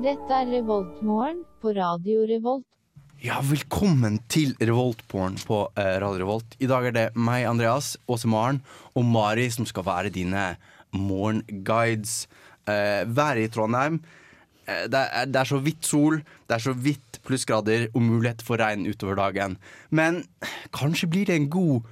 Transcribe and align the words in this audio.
Dette 0.00 0.32
er 0.32 0.48
Revoltmorgen 0.48 1.42
på 1.60 1.74
Radio 1.76 2.22
Revolt. 2.24 2.64
Ja, 3.20 3.42
velkommen 3.44 4.14
til 4.32 4.54
Revoltporn 4.56 5.34
på 5.44 5.58
eh, 5.76 5.98
Radio 6.00 6.22
Revolt. 6.22 6.56
I 6.56 6.70
dag 6.70 6.86
er 6.88 6.94
det 6.96 7.02
meg, 7.20 7.44
Andreas, 7.44 7.98
Åse 8.08 8.30
Maren 8.32 8.62
og 8.96 9.04
Mari 9.04 9.44
som 9.52 9.68
skal 9.68 9.84
være 9.84 10.14
dine 10.14 10.54
morgenguides. 10.96 12.30
Eh, 12.64 13.04
i 13.04 13.46
Trondheim 13.52 14.00
eh, 14.64 14.88
det, 14.88 15.04
er, 15.04 15.28
det 15.28 15.42
er 15.42 15.52
så 15.52 15.60
vidt 15.60 15.84
sol, 15.84 16.22
det 16.48 16.56
er 16.56 16.64
så 16.64 16.72
vidt 16.72 17.20
plussgrader 17.28 17.90
og 17.92 18.00
mulighet 18.00 18.40
for 18.40 18.56
regn 18.56 18.88
utover 18.88 19.20
dagen. 19.20 19.58
Men 19.90 20.24
kanskje 20.72 21.12
blir 21.12 21.28
det 21.28 21.36
en 21.36 21.52
god 21.52 21.84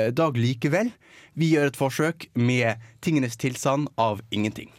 eh, 0.00 0.08
dag 0.08 0.32
likevel. 0.32 0.94
Vi 1.36 1.52
gjør 1.52 1.74
et 1.74 1.76
forsøk 1.84 2.30
med 2.40 2.80
tingenes 3.04 3.36
tilstand 3.36 3.92
av 4.00 4.24
ingenting. 4.32 4.72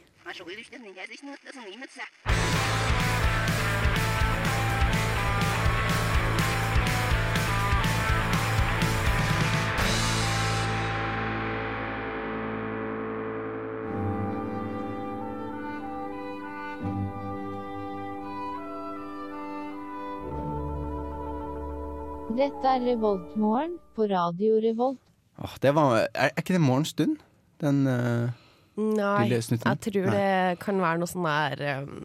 Dette 22.32 22.68
er 22.68 22.79
Revoltmorgen 22.88 23.73
på 23.95 24.07
Radio 24.07 24.62
Revolt. 24.63 24.99
Åh, 25.43 25.57
det 25.62 25.76
var, 25.76 26.07
er, 26.16 26.32
er 26.32 26.40
ikke 26.40 26.55
det 26.55 26.62
morgenstund? 26.63 27.18
Den 27.59 27.84
eh, 27.88 28.32
Nei, 28.79 29.27
jeg 29.27 29.59
tror 29.59 30.05
Nei. 30.07 30.15
det 30.15 30.59
kan 30.63 30.79
være 30.79 31.01
noe 31.01 31.11
sånn 31.11 31.25
der 31.27 31.63
um, 31.83 32.03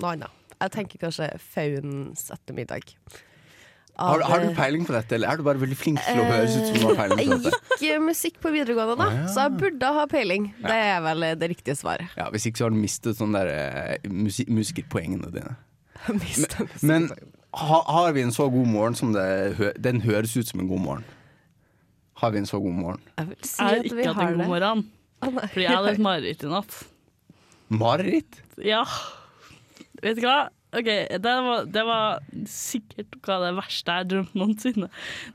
Noe 0.00 0.14
annet. 0.16 0.38
Jeg 0.60 0.72
tenker 0.74 1.00
kanskje 1.00 1.28
Faunens 1.40 2.26
ettermiddag. 2.34 2.94
har, 4.00 4.22
har 4.28 4.42
du 4.44 4.54
peiling 4.56 4.84
på 4.88 4.94
dette, 4.94 5.16
eller 5.16 5.30
er 5.30 5.40
du 5.40 5.44
bare 5.44 5.60
veldig 5.60 5.76
flink 5.76 6.00
til 6.04 6.20
å 6.20 6.26
høres 6.28 6.56
ut 6.56 6.66
som 6.68 6.76
du 6.76 6.86
har 6.88 6.98
peiling 6.98 7.18
på 7.20 7.52
Jeg 7.52 7.80
gikk 7.80 7.86
eh, 7.94 8.02
musikk 8.04 8.38
på 8.42 8.52
videregående, 8.54 8.96
da, 9.00 9.08
ah, 9.08 9.18
ja. 9.22 9.26
så 9.32 9.46
jeg 9.46 9.56
burde 9.60 9.90
ha 9.96 10.06
peiling. 10.10 10.50
Det 10.60 10.76
er 10.90 11.02
vel 11.04 11.26
eh, 11.26 11.34
det 11.40 11.50
riktige 11.54 11.76
svaret. 11.78 12.12
Ja, 12.18 12.28
Hvis 12.32 12.48
ikke 12.48 12.62
så 12.62 12.68
har 12.68 12.74
du 12.74 12.80
mistet 12.80 13.20
sånn 13.20 13.36
der 13.36 13.52
eh, 13.54 14.10
musikerpoengene 14.10 15.32
dine. 15.34 15.56
men. 16.08 16.70
Men 16.80 17.10
ha, 17.56 17.80
har 17.92 18.12
vi 18.16 18.22
en 18.22 18.32
så 18.32 18.46
god 18.52 18.68
morgen 18.70 18.94
som 18.94 19.10
det 19.12 19.72
Den 19.82 20.00
høres 20.04 20.36
ut 20.36 20.48
som 20.48 20.62
en 20.62 20.68
god 20.70 20.80
morgen. 20.84 21.04
Har 22.20 22.30
vi 22.30 22.38
en 22.38 22.46
så 22.46 22.60
god 22.60 22.76
morgen? 22.76 23.04
jeg 23.18 23.28
vil 23.32 23.44
si 23.48 23.62
har 23.62 23.80
at 23.80 23.84
vi 23.84 23.90
ikke 23.90 24.12
hatt 24.12 24.20
har 24.20 24.28
en 24.28 24.38
god 24.38 24.44
det. 24.44 24.48
morgen, 24.52 24.84
Nei. 25.20 25.46
fordi 25.52 25.66
jeg 25.66 25.76
hadde 25.76 25.92
et 25.96 26.02
mareritt 26.04 26.44
i 26.46 26.50
natt. 26.50 26.78
Mareritt? 27.70 28.40
Ja. 28.64 28.84
Vet 30.02 30.16
du 30.18 30.24
hva? 30.26 30.38
Ok, 30.70 30.86
det 30.86 31.32
var, 31.44 31.64
det 31.66 31.82
var 31.82 32.20
sikkert 32.46 33.16
hva 33.26 33.40
det 33.42 33.50
verste 33.58 33.90
jeg 33.90 34.04
har 34.04 34.08
drømt 34.12 34.36
noensinne. 34.38 34.88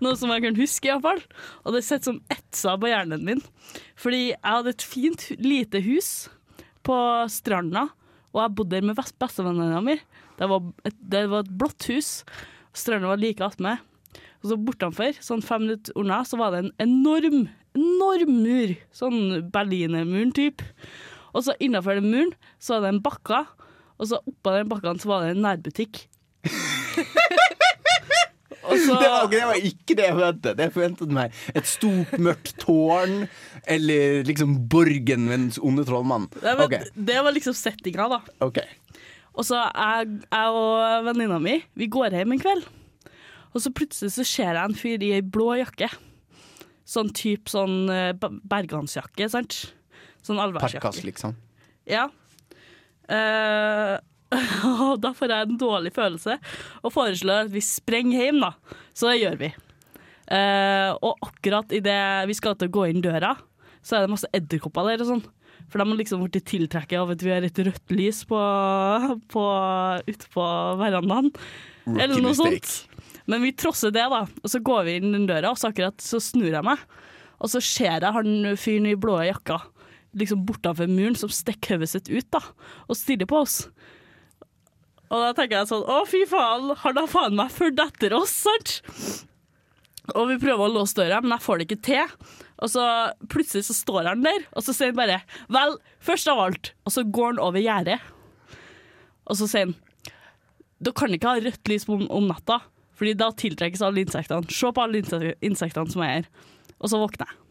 Noe 0.04 0.16
som 0.20 0.32
jeg 0.32 0.46
kan 0.46 0.56
huske, 0.56 0.88
iallfall. 0.88 1.20
Og 1.68 1.76
det 1.76 1.82
sitter 1.84 2.08
som 2.08 2.22
etsa 2.32 2.78
på 2.80 2.88
hjernen 2.88 3.26
min. 3.28 3.42
Fordi 4.00 4.22
jeg 4.30 4.40
hadde 4.46 4.72
et 4.72 4.86
fint, 4.88 5.26
lite 5.44 5.82
hus 5.84 6.12
på 6.88 6.96
stranda, 7.34 7.90
og 8.32 8.42
jeg 8.46 8.56
bodde 8.56 8.76
der 8.78 8.88
med 8.88 8.96
best- 9.00 9.18
bestevenninna 9.20 9.82
mi. 9.84 9.98
Det 10.40 10.48
var, 10.52 10.64
et, 10.88 10.96
det 11.04 11.26
var 11.32 11.44
et 11.46 11.52
blått 11.60 11.88
hus. 11.92 12.14
Stranda 12.76 13.12
var 13.12 13.20
like 13.20 13.44
attmed. 13.44 13.84
Og 14.46 14.52
så 14.52 14.60
bortenfor, 14.62 15.16
sånn 15.26 15.42
fem 15.42 15.64
minutter 15.66 15.96
unna, 15.98 16.20
så 16.22 16.38
var 16.38 16.54
det 16.54 16.60
en 16.62 16.74
enorm, 16.86 17.48
enorm 17.74 18.36
mur. 18.44 18.76
Sånn 18.94 19.50
Berlinermuren 19.50 20.30
type. 20.38 20.62
Og 21.34 21.48
så 21.48 21.56
innafor 21.58 21.98
den 21.98 22.12
muren 22.12 22.36
så 22.62 22.76
var 22.76 22.86
det 22.86 22.92
en 22.94 23.02
bakka, 23.08 23.40
og 23.98 24.12
så 24.12 24.20
oppå 24.22 24.54
den 24.54 24.70
bakkaen 24.70 25.02
så 25.02 25.10
var 25.10 25.26
det 25.26 25.34
en 25.34 25.42
nærbutikk. 25.48 26.04
så 28.86 29.00
Det 29.02 29.10
var, 29.10 29.26
det 29.34 29.42
var 29.50 29.66
ikke 29.72 29.98
det 29.98 30.06
jeg 30.12 30.16
forventet. 30.20 30.62
Jeg 30.62 30.76
forventet 30.78 31.18
meg 31.18 31.42
et 31.58 31.74
stort, 31.74 32.16
mørkt 32.22 32.54
tårn, 32.62 33.26
eller 33.66 34.22
liksom 34.30 34.60
borgen 34.70 35.26
med 35.26 35.38
den 35.40 35.52
onde 35.66 35.90
trollmannen. 35.90 36.30
Det, 36.38 36.56
okay. 36.70 36.94
Det 36.94 37.18
var 37.18 37.34
liksom 37.34 37.58
settinga, 37.58 38.08
da. 38.14 38.22
Okay. 38.46 38.70
Og 39.34 39.50
så 39.50 39.66
jeg, 39.66 40.20
jeg 40.30 40.56
og 40.56 41.10
venninna 41.10 41.42
mi 41.44 41.58
Vi 41.76 41.90
går 41.92 42.14
hjem 42.16 42.38
en 42.38 42.46
kveld, 42.46 42.70
og 43.56 43.64
så 43.64 43.72
plutselig 43.72 44.12
så 44.18 44.26
ser 44.28 44.52
jeg 44.52 44.62
en 44.62 44.78
fyr 44.78 45.04
i 45.06 45.14
ei 45.18 45.24
blå 45.24 45.54
jakke. 45.62 45.88
Sånn 46.86 47.10
type 47.16 47.50
sånn 47.50 47.88
eh, 47.90 48.12
bergansjakke, 48.20 49.30
sant? 49.32 49.62
Sånn 50.26 50.42
allværsjakke. 50.44 50.84
Parkas, 50.84 51.06
liksom. 51.08 51.38
Ja. 51.90 52.10
Eh, 53.08 53.96
og 54.90 55.00
da 55.02 55.14
får 55.16 55.32
jeg 55.32 55.48
en 55.48 55.60
dårlig 55.62 55.94
følelse 55.96 56.38
og 56.82 56.94
foreslår 56.94 57.46
at 57.46 57.54
vi 57.54 57.64
sprenger 57.64 58.28
hjem, 58.28 58.42
da. 58.44 58.52
Så 58.98 59.10
det 59.12 59.22
gjør 59.22 59.40
vi. 59.40 59.52
Uh, 60.26 60.98
og 61.06 61.22
akkurat 61.22 61.74
idet 61.78 62.26
vi 62.26 62.34
skal 62.34 62.56
til 62.58 62.72
å 62.72 62.74
gå 62.74 62.88
inn 62.90 63.04
døra, 63.06 63.36
så 63.86 64.00
er 64.00 64.06
det 64.06 64.14
masse 64.16 64.30
edderkopper 64.34 64.90
der 64.90 65.04
og 65.06 65.12
sånn. 65.12 65.26
For 65.70 65.82
de 65.82 65.86
har 65.86 66.00
liksom 66.00 66.24
blitt 66.26 66.48
tiltrukket 66.50 66.98
av 66.98 67.14
at 67.14 67.24
vi 67.26 67.34
har 67.34 67.46
et 67.46 67.62
rødt 67.68 67.94
lys 67.94 68.24
på, 68.30 68.40
på, 69.34 69.46
ute 70.10 70.34
på 70.34 70.50
verandaen. 70.82 71.32
Eller 71.94 72.18
noe 72.18 72.34
mistake. 72.34 72.66
sånt. 72.66 72.95
Men 73.32 73.42
vi 73.42 73.54
trosser 73.58 73.94
det, 73.94 74.06
da. 74.12 74.26
Og 74.44 74.52
så 74.52 74.62
går 74.62 74.86
vi 74.88 74.98
inn 75.00 75.16
den 75.16 75.30
døra, 75.30 75.52
og 75.54 75.60
så 75.60 75.72
akkurat 75.72 76.02
så 76.04 76.22
snur 76.22 76.52
jeg 76.52 76.66
meg. 76.66 76.82
Og 77.42 77.52
så 77.52 77.62
ser 77.64 78.04
jeg 78.04 78.16
han 78.16 78.52
fyren 78.60 78.90
i 78.90 78.98
blå 79.00 79.18
jakka 79.26 79.60
liksom 80.16 80.46
bortenfor 80.48 80.88
muren 80.88 81.18
som 81.20 81.32
stikker 81.32 81.76
hodet 81.76 81.92
sitt 81.92 82.10
ut 82.10 82.28
da, 82.34 82.42
og 82.88 82.98
stirrer 82.98 83.28
på 83.30 83.42
oss. 83.44 83.66
Og 85.12 85.22
da 85.22 85.34
tenker 85.38 85.60
jeg 85.60 85.70
sånn 85.70 85.86
Å, 85.86 86.02
fy 86.10 86.24
faen, 86.30 86.72
han 86.82 87.00
har 87.00 87.10
faen 87.12 87.36
meg 87.38 87.54
fulgt 87.54 87.82
etter 87.84 88.16
oss, 88.18 88.34
sant? 88.46 88.80
Og 90.16 90.30
vi 90.32 90.40
prøver 90.42 90.66
å 90.66 90.72
låse 90.72 90.98
døra, 90.98 91.20
men 91.22 91.36
jeg 91.36 91.46
får 91.46 91.60
det 91.60 91.68
ikke 91.68 91.86
til. 91.86 92.16
Og 92.64 92.72
så 92.72 92.84
plutselig 93.32 93.68
så 93.68 93.76
står 93.76 94.10
han 94.12 94.26
der, 94.26 94.46
og 94.54 94.66
så 94.66 94.74
sier 94.74 94.94
han 94.94 95.00
bare 95.00 95.22
Vel, 95.52 95.78
først 96.04 96.30
av 96.32 96.42
alt. 96.42 96.72
Og 96.86 96.96
så 96.96 97.04
går 97.04 97.34
han 97.34 97.42
over 97.44 97.62
gjerdet. 97.62 97.98
Og 99.26 99.40
så 99.40 99.50
sier 99.50 99.68
han 99.68 99.76
Dere 100.84 100.98
kan 100.98 101.14
ikke 101.16 101.32
ha 101.32 101.42
rødt 101.42 101.72
lys 101.72 101.88
om, 101.90 102.04
om 102.12 102.26
natta, 102.30 102.60
Fordi 102.96 103.16
da 103.20 103.32
tiltrekkes 103.36 103.84
alle 103.86 104.06
insektene. 104.06 104.48
Se 104.52 104.72
på 104.72 104.84
alle 104.84 105.02
insektene 105.44 105.92
som 105.92 106.06
er 106.06 106.14
her. 106.14 106.30
Og 106.80 106.92
så 106.92 107.00
våkner 107.02 107.28
jeg. 107.30 107.42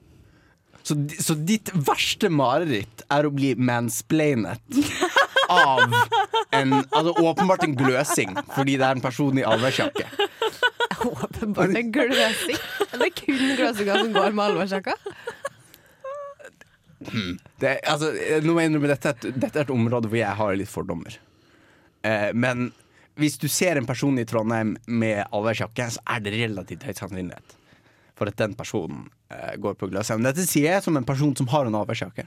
Så, 0.85 0.97
så 1.17 1.37
ditt 1.49 1.71
verste 1.87 2.29
mareritt 2.29 3.07
er 3.13 3.25
å 3.25 3.33
bli 3.33 3.55
mansplainet 3.57 4.61
av 5.49 5.81
en 6.53 6.75
Altså 6.83 7.15
åpenbart 7.25 7.65
en 7.65 7.77
gløsing, 7.79 8.35
fordi 8.53 8.77
det 8.81 8.85
er 8.85 8.99
en 8.99 9.05
person 9.05 9.41
i 9.41 9.47
allværsjakke. 9.49 10.05
Åpenbart 11.09 11.73
en 11.81 11.91
gløsing. 11.93 12.61
Er 12.91 13.01
det 13.01 13.11
kun 13.17 13.41
gløsinger 13.57 14.03
som 14.03 14.13
går 14.15 14.37
med 14.37 14.45
allværsjakka? 14.51 14.99
Det, 17.61 17.73
altså, 17.91 18.13
nå 18.45 18.55
må 18.55 18.63
jeg 18.63 18.71
innrømme, 18.71 18.93
dette, 18.93 19.33
dette 19.33 19.61
er 19.61 19.67
et 19.67 19.73
område 19.75 20.09
hvor 20.09 20.21
jeg 20.21 20.41
har 20.41 20.57
litt 20.57 20.73
fordommer. 20.73 21.17
Eh, 22.05 22.31
men 22.37 22.71
hvis 23.21 23.37
du 23.39 23.47
ser 23.53 23.79
en 23.79 23.87
person 23.87 24.19
i 24.19 24.27
Trondheim 24.27 24.75
med 24.87 25.23
allværsjakke, 25.31 25.87
så 25.97 26.03
er 26.15 26.25
det 26.25 26.35
relativt 26.35 26.87
høy 26.87 26.95
sannsynlighet 26.99 27.57
for 28.19 28.31
at 28.31 28.39
den 28.39 28.55
personen 28.59 29.09
eh, 29.31 29.55
går 29.59 29.75
på 29.79 29.89
gløsing. 29.91 30.21
Men 30.21 30.31
dette 30.31 30.47
sier 30.47 30.77
jeg 30.77 30.85
som 30.85 30.99
en 30.99 31.07
person 31.07 31.35
som 31.39 31.49
har 31.51 31.67
en 31.67 31.79
allværsjakke. 31.79 32.27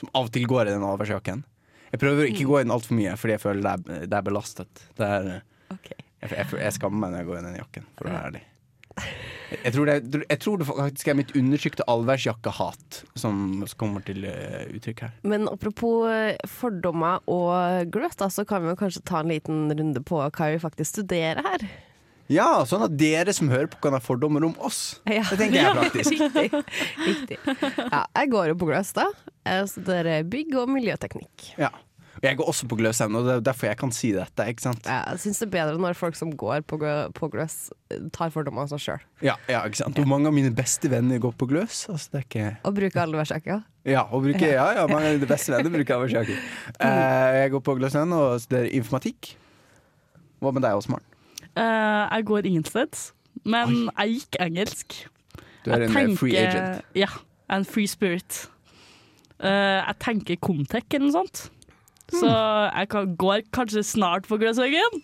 Som 0.00 0.10
av 0.12 0.28
og 0.28 0.32
til 0.34 0.46
går 0.50 0.66
i 0.66 0.74
den 0.74 0.86
allværsjakken. 0.86 1.44
Jeg 1.92 2.02
prøver 2.02 2.24
å 2.24 2.30
ikke 2.30 2.48
gå 2.48 2.58
i 2.58 2.64
den 2.66 2.74
altfor 2.74 2.98
mye, 2.98 3.14
fordi 3.18 3.36
jeg 3.36 3.42
føler 3.44 3.62
det 3.62 3.72
er, 3.76 4.08
det 4.10 4.18
er 4.18 4.26
belastet. 4.26 4.82
Det 4.98 5.06
er, 5.06 5.30
jeg, 5.70 6.32
jeg, 6.32 6.46
jeg 6.58 6.74
skammer 6.74 7.04
meg 7.04 7.14
når 7.14 7.22
jeg 7.22 7.30
går 7.30 7.38
i 7.38 7.46
den 7.46 7.58
jakken, 7.60 7.88
for 7.96 8.10
å 8.10 8.14
være 8.16 8.30
ærlig. 8.32 8.44
Jeg, 9.50 9.72
tror 9.74 9.88
det, 9.88 10.22
jeg 10.26 10.40
tror 10.42 10.60
det 10.60 10.68
faktisk 10.68 11.10
er 11.10 11.18
mitt 11.18 11.32
undertrykte 11.38 11.86
allværsjakkehat 11.90 13.00
som 13.18 13.64
kommer 13.78 14.04
til 14.06 14.26
eh, 14.28 14.66
uttrykk 14.74 15.04
her. 15.06 15.16
Men 15.26 15.46
apropos 15.50 16.06
eh, 16.10 16.34
fordommer 16.50 17.22
og 17.30 17.92
da, 17.94 18.30
så 18.32 18.46
kan 18.48 18.64
vi 18.64 18.72
jo 18.72 18.78
kanskje 18.80 19.04
ta 19.06 19.22
en 19.22 19.30
liten 19.34 19.68
runde 19.70 20.02
på 20.06 20.22
hva 20.24 20.50
vi 20.52 20.62
faktisk 20.62 20.98
studerer 20.98 21.44
her. 21.46 21.68
Ja, 22.32 22.64
sånn 22.66 22.82
at 22.82 22.94
dere 22.98 23.30
som 23.36 23.50
hører 23.52 23.68
på, 23.70 23.78
kan 23.84 23.94
ha 23.94 24.00
fordommer 24.02 24.42
om 24.48 24.56
oss. 24.66 24.98
Ja. 25.06 25.22
Det 25.30 25.38
tenker 25.38 25.60
jeg 25.60 25.68
er 25.70 25.78
praktisk. 25.78 26.16
Riktig. 26.26 26.64
Riktig. 27.06 27.38
Ja, 27.86 28.02
jeg 28.02 28.32
går 28.32 28.50
jo 28.50 28.56
på 28.58 28.70
Gløstad. 28.70 29.26
Jeg 29.46 29.68
studerer 29.70 30.26
bygg 30.26 30.56
og 30.58 30.72
miljøteknikk. 30.74 31.52
Ja. 31.60 31.70
Jeg 32.24 32.36
går 32.38 32.48
også 32.48 32.66
på 32.70 32.76
Gløshaugen, 32.80 33.16
og 33.18 33.26
det 33.26 33.32
er 33.34 33.40
derfor 33.44 33.66
jeg 33.68 33.76
kan 33.80 33.92
si 33.92 34.10
dette. 34.16 34.46
ikke 34.48 34.62
sant? 34.64 34.86
Jeg 34.88 35.18
syns 35.20 35.40
det 35.42 35.46
er 35.48 35.52
bedre 35.52 35.80
når 35.82 35.96
folk 35.98 36.16
som 36.16 36.30
går 36.32 36.62
på, 36.68 36.78
glø- 36.80 37.10
på 37.12 37.28
gløs, 37.32 37.56
tar 38.16 38.30
fordommer 38.32 38.64
av 38.64 38.70
seg 38.72 38.80
sjøl. 38.84 39.02
Ja, 39.26 39.34
ja, 39.52 39.60
ikke 39.68 39.80
sant? 39.82 39.98
Og 40.00 40.08
mange 40.08 40.30
av 40.30 40.34
mine 40.36 40.52
beste 40.56 40.88
venner 40.92 41.20
går 41.22 41.34
på 41.36 41.48
Gløs. 41.50 41.82
Altså, 41.92 42.08
det 42.12 42.18
er 42.20 42.24
ikke... 42.28 42.46
Og 42.68 42.74
bruker 42.78 43.02
allværsjakke. 43.04 43.58
Ja, 43.86 44.06
og 44.10 44.24
bruker, 44.24 44.46
ja, 44.48 44.64
ja, 44.80 44.86
mange 44.90 45.10
av 45.12 45.18
mine 45.18 45.28
beste 45.30 45.52
venner 45.52 45.70
bruker 45.76 45.98
avværsjakker. 45.98 46.40
Uh, 46.80 47.28
jeg 47.42 47.52
går 47.54 47.64
på 47.68 47.76
Gløshaugen 47.80 48.16
og 48.16 48.40
studerer 48.44 48.72
informatikk. 48.80 49.34
Hva 50.40 50.52
med 50.56 50.64
deg, 50.66 50.76
Åsmaren? 50.80 51.04
Uh, 51.56 52.04
jeg 52.16 52.26
går 52.28 52.48
ingensteds, 52.50 53.10
men 53.48 53.86
jeg 53.92 54.16
gikk 54.18 54.40
engelsk. 54.44 54.96
Du 55.64 55.70
er 55.72 55.80
Jeg 55.84 55.88
en 55.88 55.94
tenker, 55.96 56.16
free 56.20 56.36
agent. 56.40 56.84
Ja, 56.96 57.08
en 57.52 57.64
free 57.68 57.88
spirit. 57.88 58.42
Uh, 59.40 59.48
jeg 59.84 59.96
tenker 60.00 60.36
Comtec 60.40 60.88
eller 60.96 61.08
noe 61.10 61.16
sånt. 61.20 61.46
Så 62.12 62.30
jeg 62.30 62.88
kan, 62.92 63.12
går 63.18 63.44
kanskje 63.54 63.82
snart 63.86 64.28
på 64.30 64.38
Gløshaugen. 64.38 65.02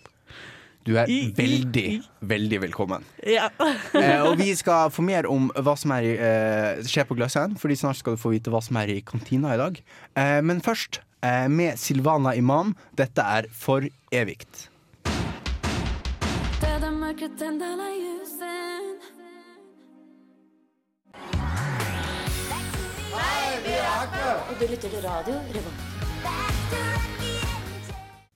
Du 0.83 0.97
er 0.99 1.07
veldig, 1.37 2.01
veldig 2.27 2.59
velkommen. 2.65 3.05
Ja. 3.27 3.49
Eh, 3.93 4.19
og 4.25 4.35
vi 4.39 4.49
skal 4.57 4.89
få 4.91 5.03
mer 5.05 5.27
om 5.29 5.51
hva 5.53 5.75
som 5.79 5.93
er 5.95 6.07
i, 6.07 6.13
eh, 6.17 6.81
skjer 6.87 7.05
på 7.07 7.15
Gløshaugen, 7.15 7.55
fordi 7.61 7.77
snart 7.79 7.99
skal 7.99 8.17
du 8.17 8.21
få 8.21 8.33
vite 8.33 8.51
hva 8.51 8.59
som 8.63 8.79
er 8.81 8.91
i 8.91 8.99
kantina 9.05 9.53
i 9.53 9.59
dag. 9.61 9.79
Eh, 10.17 10.41
men 10.41 10.59
først, 10.65 10.99
eh, 11.23 11.47
med 11.47 11.79
Silvana 11.79 12.35
Imam, 12.35 12.75
dette 12.95 13.21
er 13.21 13.47
For 13.53 13.87
evigt. 14.11 14.67
Det 16.59 16.69
er 16.69 16.79
det 16.79 16.91
mørket 16.91 17.37
tenner 17.37 17.87
ljusen 17.93 18.99
Og 24.49 24.59
du 24.59 24.67
lytter 24.67 24.89
til 24.89 25.01
radio 25.01 25.33
Revolt. 25.33 25.92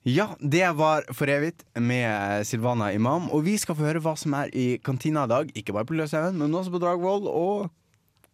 Ja, 0.07 0.29
det 0.39 0.63
var 0.79 1.03
For 1.11 1.27
evigt 1.27 1.65
med 1.75 2.47
Silvana 2.47 2.93
Imam. 2.95 3.27
Og 3.35 3.43
vi 3.43 3.57
skal 3.59 3.75
få 3.75 3.89
høre 3.89 3.99
hva 4.03 4.13
som 4.15 4.35
er 4.39 4.53
i 4.55 4.77
kantina 4.79 5.25
i 5.27 5.31
dag. 5.33 5.51
Ikke 5.59 5.75
bare 5.75 5.87
på 5.89 5.97
Løshaugen, 5.99 6.39
men 6.39 6.55
også 6.55 6.71
på 6.71 6.79
Dragvoll 6.79 7.27
og 7.27 7.67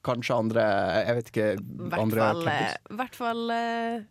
kanskje 0.06 0.38
andre 0.38 0.66
Jeg 1.08 1.16
vet 1.18 1.32
ikke. 1.32 1.48
hvert 1.64 2.04
andre 2.04 2.28
I 2.44 2.54
eh, 2.54 2.94
hvert 3.00 3.18
fall 3.18 3.54
eh, 3.56 4.04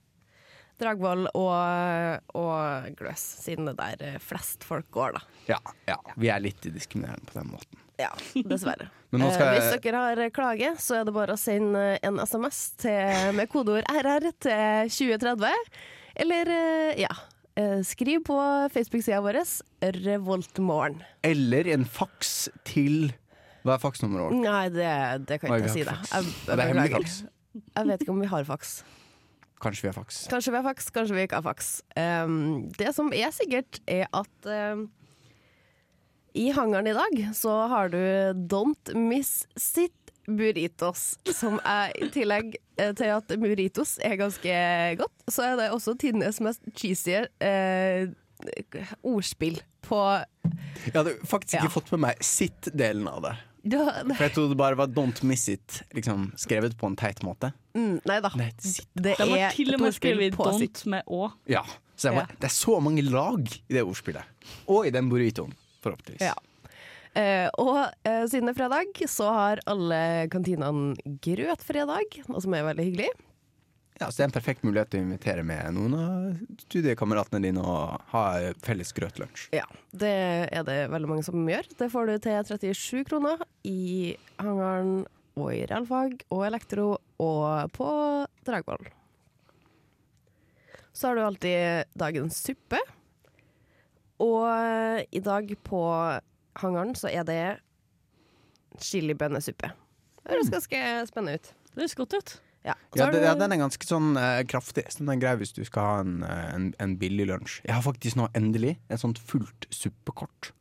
Dragvoll 0.82 1.28
og, 1.38 2.34
og 2.40 2.90
Gløs, 2.98 3.22
siden 3.44 3.70
det 3.70 3.76
der 3.78 4.02
eh, 4.08 4.18
flest 4.18 4.66
folk 4.66 4.90
går, 4.90 5.20
da. 5.20 5.22
Ja, 5.52 5.60
ja, 5.86 6.00
vi 6.18 6.32
er 6.34 6.42
litt 6.42 6.66
diskriminerende 6.66 7.28
på 7.30 7.38
den 7.38 7.52
måten. 7.52 7.82
Ja, 8.00 8.10
dessverre. 8.42 8.90
Skal 9.12 9.46
Eh, 9.52 9.58
Hvis 9.60 9.82
dere 9.84 10.00
har 10.00 10.20
klage, 10.34 10.74
så 10.80 10.96
er 10.98 11.06
det 11.06 11.12
bare 11.14 11.36
å 11.36 11.38
sende 11.38 11.82
en 12.02 12.18
SMS 12.24 12.72
til, 12.80 13.36
med 13.36 13.50
kodeord 13.52 13.84
RR 13.92 14.32
til 14.40 14.88
2030. 14.96 15.52
Eller, 16.24 16.48
eh, 16.48 17.04
ja 17.04 17.12
eh, 17.12 17.28
Skriv 17.84 18.22
på 18.24 18.36
Facebook-sida 18.72 19.18
vår 19.20 19.42
Revoltmorgen. 19.98 21.02
Eller 21.26 21.68
en 21.74 21.84
faks 21.84 22.48
til 22.64 23.12
Hva 23.62 23.76
er 23.76 23.82
faksnummeret 23.82 24.30
vårt? 24.30 24.38
Nei, 24.40 24.64
det, 24.72 24.88
det 25.28 25.38
kan 25.42 25.52
jeg 25.52 25.66
ikke 25.66 25.74
si. 25.74 25.84
det 25.84 25.92
jeg, 25.92 26.08
jeg, 26.14 26.32
det 26.48 26.56
er 26.56 26.72
hemmelig 26.72 26.96
faks. 26.96 27.18
Jeg 27.60 27.90
vet 27.90 28.04
ikke 28.04 28.14
om 28.14 28.22
vi 28.24 28.30
har 28.32 28.48
faks. 28.48 28.72
Kanskje 29.62 29.84
vi 29.84 29.90
har 29.92 29.98
faks. 30.00 30.24
Kanskje 30.32 30.50
vi 30.50 30.58
har 30.58 30.66
faks, 30.66 30.90
kanskje 30.94 31.16
vi 31.16 31.26
ikke 31.28 31.38
har 31.38 31.46
faks. 31.46 31.70
Um, 31.94 32.72
det 32.78 32.90
som 32.96 33.12
er 33.14 33.30
sikkert, 33.34 33.78
er 33.86 34.08
at 34.10 34.48
um, 34.48 34.88
i 36.34 36.48
hangaren 36.56 36.88
i 36.88 36.96
dag 36.96 37.18
så 37.36 37.54
har 37.70 37.92
du 37.92 38.00
Don't 38.50 38.94
Miss 38.96 39.44
Sit 39.60 40.01
Burritos, 40.26 41.16
som 41.34 41.58
er 41.66 41.90
i 41.98 42.08
tillegg 42.14 42.54
eh, 42.78 42.92
til 42.94 43.10
at 43.10 43.32
burritos 43.42 43.96
er 44.04 44.16
ganske 44.20 44.56
godt, 45.00 45.12
så 45.28 45.42
er 45.42 45.56
det 45.58 45.70
også 45.74 45.96
tidenes 45.98 46.38
mest 46.40 46.60
cheesy 46.78 47.24
eh, 47.40 48.06
ordspill 49.02 49.60
på 49.86 49.98
Jeg 50.86 50.94
hadde 50.94 51.16
faktisk 51.26 51.54
ikke 51.58 51.64
Ja. 51.68 51.72
fått 51.74 51.90
med 51.92 52.00
meg 52.06 52.22
sitt-delen 52.22 53.08
av 53.10 53.22
det. 53.22 53.34
da, 53.70 54.02
For 54.14 54.24
jeg 54.26 54.32
trodde 54.34 54.48
det 54.50 54.58
bare 54.58 54.76
var 54.76 54.86
'don't 54.88 55.22
miss 55.24 55.48
it', 55.48 55.82
liksom 55.94 56.32
skrevet 56.36 56.76
på 56.76 56.86
en 56.86 56.96
teit 56.96 57.22
måte. 57.22 57.52
mm, 57.74 58.00
Nei 58.06 58.20
da. 58.20 58.30
Nei, 58.36 58.50
sitt. 58.58 58.86
Det 58.94 59.18
er 59.18 59.36
er 59.36 59.50
til 59.50 59.74
og 59.74 59.80
med 59.80 59.92
skrevet 59.94 60.34
på 60.34 60.58
sitt. 60.58 60.82
'don't' 60.84 60.88
med 60.88 61.02
'å'. 61.06 61.32
Ja. 61.46 61.62
Så 61.96 62.08
det, 62.08 62.14
var, 62.14 62.26
Ja. 62.28 62.34
Det 62.40 62.44
er 62.44 62.48
så 62.48 62.80
mange 62.82 63.02
lag 63.02 63.46
i 63.68 63.72
det 63.74 63.82
ordspillet. 63.84 64.24
Og 64.66 64.86
i 64.86 64.90
den 64.90 65.08
burritoen, 65.10 65.52
forhåpentligvis. 65.82 66.20
Ja. 66.20 66.34
Eh, 67.18 67.48
og 67.60 67.82
eh, 68.08 68.22
siden 68.30 68.48
det 68.48 68.54
er 68.54 68.60
fredag, 68.62 69.02
så 69.10 69.28
har 69.34 69.60
alle 69.68 70.00
kantinene 70.32 70.96
grøtfredag, 71.24 72.22
noe 72.30 72.40
som 72.44 72.56
er 72.56 72.64
veldig 72.70 72.86
hyggelig. 72.88 73.10
Ja, 74.00 74.08
så 74.08 74.16
det 74.16 74.24
er 74.24 74.30
en 74.30 74.34
perfekt 74.34 74.64
mulighet 74.64 74.90
til 74.90 75.02
å 75.02 75.04
invitere 75.04 75.44
med 75.46 75.76
noen 75.76 75.92
av 75.94 76.62
studiekameratene 76.64 77.42
dine 77.44 77.62
og 77.62 78.00
ha 78.10 78.22
felles 78.64 78.90
grøtlunsj. 78.96 79.50
Ja, 79.54 79.66
Det 79.92 80.14
er 80.48 80.64
det 80.66 80.78
veldig 80.90 81.10
mange 81.10 81.26
som 81.26 81.44
gjør. 81.46 81.68
Det 81.78 81.90
får 81.92 82.08
du 82.08 82.14
til 82.24 82.48
37 82.48 83.04
kroner 83.10 83.44
i 83.68 84.16
hangaren 84.40 85.04
og 85.36 85.52
i 85.54 85.62
realfag 85.68 86.24
og 86.32 86.42
elektro 86.48 86.88
og 87.22 87.76
på 87.76 87.92
Dragvoll. 88.48 88.88
Så 90.92 91.08
har 91.08 91.16
du 91.16 91.22
alltid 91.24 91.94
dagens 91.96 92.40
suppe. 92.42 92.80
Og 94.22 94.44
i 95.12 95.22
dag 95.24 95.54
på 95.64 95.84
hangaren 96.60 96.96
så 96.98 97.10
er 97.12 97.24
det 97.28 97.42
chilibønnesuppe. 98.82 99.72
Det 100.22 100.34
høres 100.36 100.50
ganske 100.52 100.80
spennende 101.10 101.40
ut. 101.40 101.52
Det 101.72 101.84
høres 101.84 101.98
godt 101.98 102.16
ut. 102.18 102.34
Ja, 102.62 102.74
Ja, 102.94 103.08
det, 103.10 103.24
ja, 103.24 103.34
den 103.34 103.52
er 103.52 103.58
ganske 103.58 103.86
sånn 103.86 104.12
uh, 104.14 104.38
kraftig. 104.46 104.84
Så 104.94 105.02
den 105.02 105.22
greier 105.22 105.40
hvis 105.40 105.54
du 105.56 105.64
skal 105.66 105.82
ha 105.88 105.94
en, 106.04 106.20
eh, 106.22 106.42
en, 106.54 106.68
en 106.78 106.92
billig 107.00 107.26
lunsj. 107.26 107.56
Jeg 107.66 107.74
har 107.74 107.82
faktisk 107.82 108.20
nå 108.20 108.28
endelig 108.38 108.76
et 108.86 109.02
sånt 109.02 109.18
fullt 109.18 109.66
suppekort. 109.74 110.52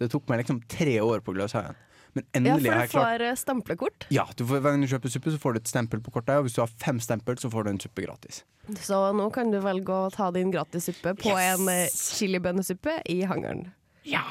Det 0.00 0.10
tok 0.12 0.28
meg 0.28 0.42
liksom 0.42 0.60
tre 0.68 0.98
år 1.00 1.24
på 1.24 1.32
Gløshaugen. 1.36 1.78
Men 2.12 2.44
ja, 2.44 2.56
for 2.56 2.64
du 2.64 2.70
får 2.70 2.88
klart 2.90 3.24
eh, 3.24 3.34
stemplekort. 3.38 4.06
Ja, 4.12 4.26
du 4.36 4.42
får, 4.44 4.60
hver 4.60 4.74
gang 4.74 4.84
du 4.84 4.90
kjøper 4.90 5.12
suppe, 5.14 5.32
så 5.32 5.40
får 5.40 5.54
du 5.54 5.60
et 5.62 5.70
stempel 5.70 6.00
på 6.04 6.12
kortet. 6.12 6.40
Og 6.40 6.48
hvis 6.48 6.56
du 6.58 6.62
har 6.64 6.72
fem 6.82 7.00
stempel, 7.00 7.38
så 7.40 7.50
får 7.52 7.66
du 7.66 7.72
en 7.72 7.80
suppe 7.82 8.04
gratis. 8.04 8.42
Så 8.82 8.98
nå 9.16 9.28
kan 9.34 9.52
du 9.52 9.60
velge 9.64 9.94
å 9.94 10.10
ta 10.12 10.28
din 10.34 10.50
gratis 10.52 10.90
suppe 10.90 11.14
på 11.20 11.36
en 11.38 11.70
eh, 11.72 11.86
chilibønnesuppe 11.94 13.00
i 13.08 13.22
hangaren. 13.30 13.70
Ja! 14.08 14.24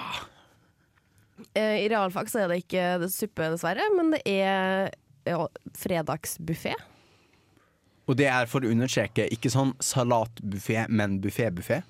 Eh, 1.56 1.86
I 1.86 1.90
realfag 1.92 2.30
så 2.32 2.44
er 2.44 2.52
det 2.52 2.62
ikke 2.64 3.10
suppe, 3.12 3.50
dessverre, 3.54 3.86
men 3.96 4.12
det 4.16 4.22
er 4.28 4.90
ja, 5.30 5.46
fredagsbuffé. 5.78 6.74
Og 8.10 8.18
det 8.18 8.26
er 8.32 8.48
for 8.50 8.66
å 8.66 8.72
understreke 8.74 9.28
ikke 9.34 9.52
sånn 9.54 9.76
salatbuffé, 9.86 10.88
men 10.90 11.20
buffé-buffé. 11.22 11.84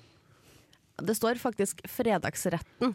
Det 1.00 1.14
står 1.16 1.38
faktisk 1.40 1.80
'fredagsretten'. 1.88 2.92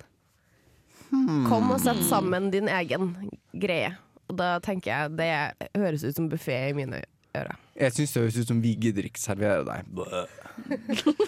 Kom 1.50 1.72
og 1.72 1.80
sett 1.82 2.04
sammen 2.06 2.52
din 2.54 2.68
egen 2.70 3.16
greie. 3.54 3.96
Og 4.30 4.38
da 4.38 4.60
tenker 4.60 4.92
jeg 4.92 5.18
det 5.18 5.70
høres 5.78 6.04
ut 6.04 6.16
som 6.16 6.30
buffé 6.30 6.70
i 6.70 6.74
mine 6.78 7.02
ører. 7.36 7.56
Jeg 7.76 7.92
syns 7.94 8.14
det 8.14 8.22
høres 8.24 8.38
ut 8.42 8.48
som 8.48 8.62
vi 8.62 8.76
gidder 8.76 9.06
ikke 9.10 9.20
servere 9.22 9.66
deg. 9.66 9.86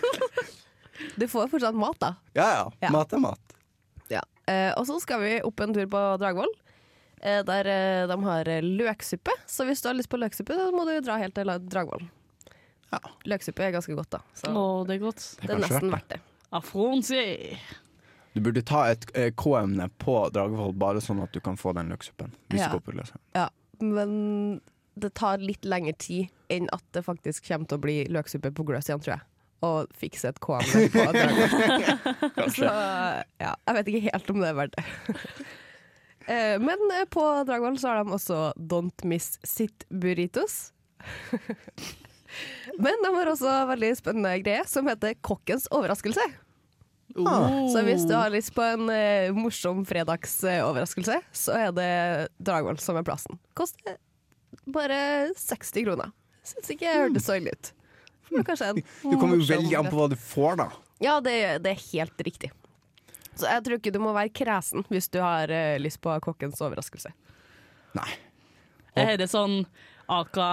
Du 1.18 1.28
får 1.30 1.48
fortsatt 1.52 1.76
mat, 1.78 1.98
da. 2.02 2.16
Ja 2.38 2.48
ja, 2.54 2.72
Ja. 2.82 2.90
mat 2.94 3.14
er 3.14 3.20
mat. 3.22 3.47
Eh, 4.48 4.72
og 4.80 4.88
så 4.88 4.98
skal 5.04 5.22
vi 5.24 5.34
opp 5.44 5.60
en 5.64 5.74
tur 5.76 5.88
på 5.92 6.04
Dragvoll, 6.22 6.54
eh, 7.22 7.42
der 7.48 7.72
eh, 7.72 8.04
de 8.08 8.18
har 8.24 8.52
løksuppe. 8.64 9.34
Så 9.46 9.68
hvis 9.68 9.84
du 9.84 9.90
har 9.90 9.98
lyst 9.98 10.12
på 10.12 10.20
løksuppe, 10.22 10.56
så 10.56 10.70
må 10.76 10.86
du 10.88 10.96
dra 11.04 11.18
helt 11.22 11.36
til 11.36 11.52
Dragvoll. 11.68 12.08
Ja. 12.94 13.02
Løksuppe 13.28 13.66
er 13.68 13.76
ganske 13.76 13.98
godt, 13.98 14.14
da. 14.16 14.22
Så 14.38 14.54
Å, 14.56 14.64
det 14.88 14.96
er 14.96 15.04
godt. 15.04 15.26
det 15.44 15.52
er 15.52 15.60
nesten 15.66 15.92
verdt 15.92 16.16
det. 16.16 16.22
Afronsi. 16.56 17.26
Du 18.32 18.40
burde 18.46 18.64
ta 18.64 18.86
et 18.94 19.04
K-emne 19.36 19.90
på 20.00 20.16
Dragvoll, 20.32 20.72
bare 20.80 21.02
sånn 21.04 21.20
at 21.26 21.34
du 21.36 21.42
kan 21.44 21.60
få 21.60 21.74
den 21.76 21.92
løksuppen. 21.92 22.32
Ja. 22.54 22.70
Ja, 23.36 23.50
men 23.84 24.62
det 24.96 25.12
tar 25.20 25.44
litt 25.44 25.66
lengre 25.68 25.94
tid 26.00 26.32
enn 26.54 26.70
at 26.72 26.86
det 26.96 27.04
faktisk 27.06 27.50
kommer 27.50 27.68
til 27.68 27.78
å 27.78 27.84
bli 27.84 27.98
løksuppe 28.14 28.54
på 28.56 28.64
Gløs 28.70 28.88
igjen, 28.88 29.04
tror 29.04 29.18
jeg. 29.18 29.26
Og 29.66 29.88
fikse 29.98 30.30
et 30.30 30.40
kamera 30.44 30.84
på 30.94 31.06
Dragvoll. 31.16 32.50
Så 32.58 32.68
ja, 32.68 33.54
jeg 33.56 33.78
vet 33.80 33.88
ikke 33.92 34.04
helt 34.12 34.30
om 34.34 34.44
det 34.44 34.52
er 34.52 34.60
verdt 34.64 34.78
det. 34.78 34.86
Eh, 36.28 36.58
Men 36.60 36.82
eh, 36.92 37.06
på 37.08 37.22
Dragvoll 37.48 37.78
så 37.80 37.88
har 37.88 38.02
de 38.04 38.12
også 38.12 38.38
Don't 38.60 39.06
Miss 39.08 39.38
Sit 39.48 39.86
Burritos. 39.88 40.74
Men 42.78 43.00
de 43.06 43.12
har 43.16 43.30
også 43.32 43.54
veldig 43.70 43.94
spennende 43.96 44.34
greie 44.44 44.66
som 44.68 44.90
heter 44.92 45.16
Kokkens 45.24 45.70
overraskelse. 45.72 46.26
Så 47.16 47.86
hvis 47.88 48.04
du 48.10 48.12
har 48.14 48.34
lyst 48.34 48.52
på 48.58 48.66
en 48.66 48.92
eh, 48.92 49.32
morsom 49.34 49.86
fredagsoverraskelse, 49.88 51.22
så 51.32 51.56
er 51.56 51.72
det 51.80 51.88
Dragvoll 52.44 52.84
som 52.84 53.00
er 53.00 53.08
plassen. 53.08 53.40
Koster 53.58 53.96
bare 54.68 55.32
60 55.40 55.88
kroner. 55.88 56.12
Syns 56.44 56.76
ikke 56.76 56.92
jeg 56.92 57.06
hørtes 57.06 57.26
så 57.28 57.40
ille 57.40 57.56
ut. 57.56 57.72
Kanskje 58.48 58.72
en 58.74 58.80
Du 58.82 59.16
kommer 59.18 59.40
jo 59.40 59.48
veldig 59.48 59.76
an 59.80 59.90
på 59.92 60.00
hva 60.00 60.08
du 60.12 60.18
får, 60.20 60.58
da. 60.62 60.70
Ja, 61.04 61.20
det, 61.24 61.36
det 61.66 61.76
er 61.76 61.84
helt 61.92 62.24
riktig. 62.26 62.52
Så 63.38 63.46
jeg 63.46 63.64
tror 63.66 63.78
ikke 63.78 63.94
du 63.94 64.00
må 64.02 64.14
være 64.16 64.34
kresen 64.34 64.86
hvis 64.90 65.10
du 65.14 65.20
har 65.22 65.52
uh, 65.54 65.76
lyst 65.82 66.02
på 66.02 66.16
kokkens 66.26 66.62
overraskelse. 66.64 67.14
Nei. 67.98 68.10
Er 68.98 69.14
det 69.20 69.30
sånn 69.30 69.62
Aka 70.10 70.48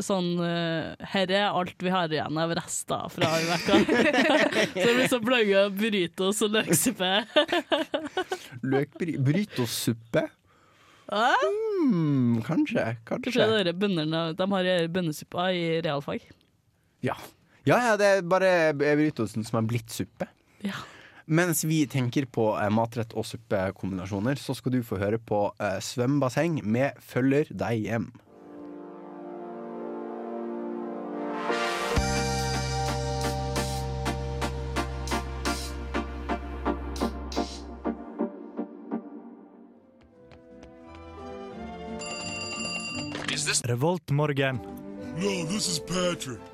Sånn 0.00 0.32
uh, 0.40 0.96
Her 1.12 1.30
er 1.36 1.46
alt 1.52 1.82
vi 1.84 1.92
har 1.92 2.10
igjen 2.10 2.38
av 2.40 2.54
rester 2.56 3.10
fra 3.12 3.30
i 3.38 3.46
uka. 3.46 3.78
så 4.74 4.86
det 4.88 4.94
blir 4.96 5.10
så 5.12 5.20
bløye 5.22 5.64
burritos 5.76 6.40
og 6.46 6.56
løksuppe. 6.56 7.12
Løkburritosuppe? 8.64 10.26
Ah, 11.10 11.46
Mm, 11.80 12.42
kanskje. 12.44 12.82
Kanskje 13.08 13.32
Kanskje. 13.32 13.46
det 13.64 13.72
er 13.72 13.78
bøndene 13.78 14.20
De 14.36 14.46
har 14.52 14.66
bønnesuppa 14.92 15.46
i 15.56 15.80
realfag. 15.80 16.26
Ja. 17.00 17.16
ja, 17.64 17.78
ja 17.80 17.96
det 17.96 18.06
er 18.06 18.24
bare 18.28 18.72
Brytosen 18.76 19.44
som 19.46 19.60
er 19.60 19.68
blitt 19.68 19.92
suppe. 19.92 20.28
Ja. 20.64 20.76
Mens 21.30 21.62
vi 21.64 21.84
tenker 21.86 22.26
på 22.26 22.50
eh, 22.58 22.70
matrett 22.74 23.14
og 23.14 23.26
suppekombinasjoner, 23.28 24.40
så 24.40 24.56
skal 24.56 24.74
du 24.74 24.82
få 24.82 24.98
høre 24.98 25.20
på 25.22 25.44
eh, 25.62 25.78
svømmebasseng 25.78 26.58
med 26.64 26.98
'Følger 26.98 27.52
deg 27.54 27.86
hjem'. 27.86 28.10
Revolt 43.70 44.10
morgen 44.10 44.58
No, 45.16 45.44
this 45.44 45.68
is 45.68 45.78
Patrick. 45.78 46.49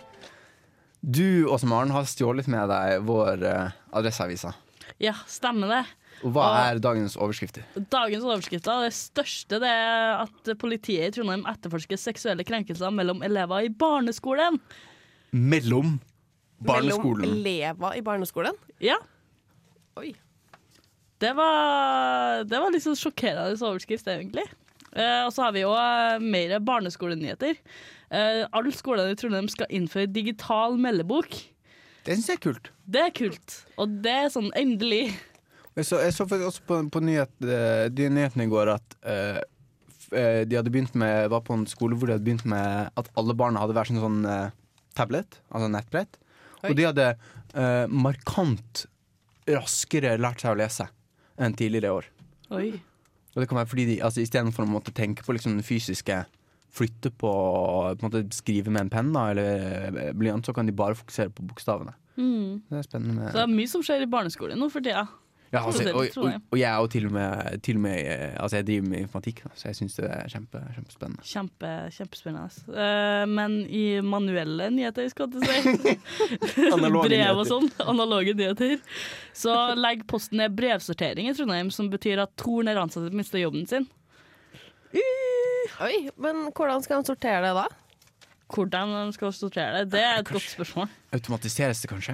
Du, 1.06 1.46
Åse 1.46 1.66
Maren, 1.70 1.92
har 1.94 2.06
stjålet 2.10 2.48
med 2.50 2.66
deg 2.66 3.04
vår 3.06 3.44
uh, 3.46 3.75
Adresseavisa. 3.94 4.50
Ja, 4.98 5.12
stemmer 5.30 5.70
det. 5.70 5.84
Og 6.25 6.32
hva 6.34 6.46
Og- 6.48 6.56
er 6.64 6.80
dagens 6.82 7.14
overskrifter? 7.20 7.62
Dagens 7.92 8.25
overskrifter, 8.26 8.86
det 8.88 8.94
største 8.96 9.60
det 9.62 9.70
er 9.70 10.25
at 10.25 10.50
politiet 10.58 11.10
i 11.10 11.14
Trondheim 11.14 11.44
etterforsker 11.46 12.00
seksuelle 12.00 12.42
krenkelser 12.48 12.90
mellom 12.90 13.22
elever 13.26 13.68
i 13.68 13.70
barneskolen. 13.70 14.58
Mellom 15.36 15.98
barneskolen. 16.64 17.22
Mellom 17.22 17.38
elever 17.38 17.98
i 18.00 18.04
barneskolen. 18.06 18.58
Ja, 18.82 18.96
Oi. 20.00 20.10
det 21.22 21.34
var, 21.38 22.42
det 22.48 22.58
var 22.64 22.80
sånn 22.82 22.98
sjokkerende 22.98 23.60
overskrift, 23.60 24.08
egentlig. 24.10 24.48
Uh, 24.96 25.26
og 25.28 25.34
så 25.36 25.46
har 25.46 25.54
vi 25.54 25.62
jo 25.62 25.70
uh, 25.76 26.16
mer 26.25 26.56
barneskolenyheter. 26.64 27.60
Eh, 28.14 28.44
alle 28.54 28.72
skolene 28.75 29.14
i 29.14 29.18
Trondheim 29.18 29.48
skal 29.50 29.70
innføre 29.75 30.10
digital 30.10 30.76
meldebok. 30.78 31.34
Det 32.06 32.14
syns 32.14 32.30
jeg 32.30 32.38
er 32.38 32.44
kult. 32.44 32.70
Det 32.86 33.02
er 33.02 33.12
kult. 33.14 33.56
Og 33.82 33.98
det 34.04 34.14
er 34.14 34.30
sånn 34.30 34.52
endelig. 34.58 35.10
Jeg 35.76 35.88
så, 35.88 36.00
jeg 36.04 36.14
så 36.14 36.25
også 36.25 36.62
på, 36.68 36.80
på 36.92 37.02
nyhet, 37.04 37.32
eh, 37.42 37.88
nyhetene 37.92 38.46
i 38.46 38.50
går 38.52 38.70
at 38.76 38.98
uh, 39.04 39.42
de 40.06 40.54
hadde 40.54 40.70
begynt 40.70 40.94
med 40.96 41.26
var 41.32 41.42
på 41.44 41.56
en 41.56 41.66
skole 41.68 41.98
hvor 41.98 42.06
de 42.08 42.14
hadde 42.14 42.25
begynt 42.25 42.46
med 42.48 42.92
at 42.94 43.08
alle 43.18 43.34
barna 43.36 43.60
hadde 43.60 43.75
hver 43.75 43.88
sin 43.88 43.98
sånn 43.98 44.20
tablet, 44.96 45.40
altså 45.50 45.68
nettbrett. 45.72 46.14
Oi. 46.62 46.70
Og 46.70 46.76
de 46.78 46.86
hadde 46.86 47.08
markant 47.90 48.84
raskere 49.50 50.14
lært 50.22 50.44
seg 50.44 50.54
å 50.54 50.60
lese 50.62 50.86
enn 51.42 51.56
tidligere 51.58 51.90
år. 51.98 52.06
Oi. 52.54 52.68
Og 53.34 53.42
det 53.42 53.48
kan 53.50 53.58
være 53.58 53.68
fordi 53.68 53.88
de, 53.90 53.96
altså 54.06 54.22
Istedenfor 54.22 54.64
å 54.64 54.70
måtte 54.70 54.94
tenke 54.96 55.26
på 55.26 55.34
liksom 55.36 55.58
den 55.58 55.66
fysiske 55.66 56.22
Flytte 56.76 57.11
på, 57.11 57.30
på 57.30 57.95
en 57.97 58.09
måte 58.09 58.25
skrive 58.37 58.73
med 58.73 58.87
en 58.87 58.92
penn 58.92 59.14
eller 59.16 59.87
eh, 59.88 60.11
blyant, 60.16 60.45
så 60.47 60.52
kan 60.56 60.68
de 60.68 60.76
bare 60.76 60.99
fokusere 60.99 61.33
på 61.33 61.47
bokstavene. 61.49 61.95
Mm. 62.16 62.64
Det 62.71 62.78
er 62.78 62.83
spennende. 62.88 63.14
Med, 63.21 63.30
Så 63.30 63.38
det 63.38 63.47
er 63.47 63.54
mye 63.54 63.71
som 63.71 63.85
skjer 63.85 64.04
i 64.04 64.11
barneskolen 64.11 64.61
nå 64.61 64.68
for 64.73 64.85
tida. 64.85 65.06
ja, 65.52 65.61
altså, 65.62 65.85
og, 65.95 66.09
og, 66.18 66.33
og 66.50 66.59
jeg 66.59 66.66
er 66.68 66.80
jo 66.83 66.88
til 66.90 67.06
og 67.06 67.12
med, 67.14 67.59
til 67.62 67.76
og 67.78 67.83
med 67.85 67.99
eh, 68.02 68.33
Altså 68.42 68.59
jeg 68.59 68.66
driver 68.66 68.88
med 68.90 69.04
informatikk, 69.04 69.42
så 69.54 69.68
jeg 69.68 69.78
syns 69.78 69.99
det 70.00 70.09
er 70.11 70.33
kjempe, 70.33 70.62
kjempespennende. 70.75 71.26
Kjempe, 71.33 71.73
kjempespennende. 71.97 72.64
Eh, 72.85 73.25
men 73.30 73.59
i 73.68 73.85
manuelle 74.04 74.71
nyheter, 74.75 75.09
skal 75.12 75.33
jeg 75.33 75.76
si, 75.85 75.97
brev 77.09 77.42
og 77.42 77.47
sånn, 77.49 77.71
analoge 77.87 78.37
nyheter, 78.37 78.80
så 79.37 79.56
legger 79.78 80.09
Posten 80.11 80.42
ned 80.42 80.56
brevsortering 80.59 81.30
i 81.30 81.37
Trondheim, 81.37 81.71
som 81.73 81.92
betyr 81.92 82.25
at 82.26 82.37
Torn 82.40 82.68
er 82.68 82.80
ansatt 82.80 83.00
til 83.00 83.09
nederansatte 83.09 83.23
mister 83.25 83.45
jobben 83.45 83.68
sin. 83.71 83.88
Oi, 85.80 86.11
men 86.16 86.46
hvordan 86.52 86.82
skal 86.85 87.02
de 87.02 87.06
sortere 87.12 87.42
det 87.44 87.54
da? 87.56 87.66
Hvordan 88.46 88.92
de 88.94 89.12
skal 89.16 89.32
sortere 89.35 89.73
det, 89.80 89.88
det 89.90 90.00
er 90.06 90.20
et 90.20 90.28
godt 90.30 90.44
spørsmål. 90.46 90.87
Automatiseres 91.16 91.80
det 91.82 91.88
kanskje? 91.90 92.12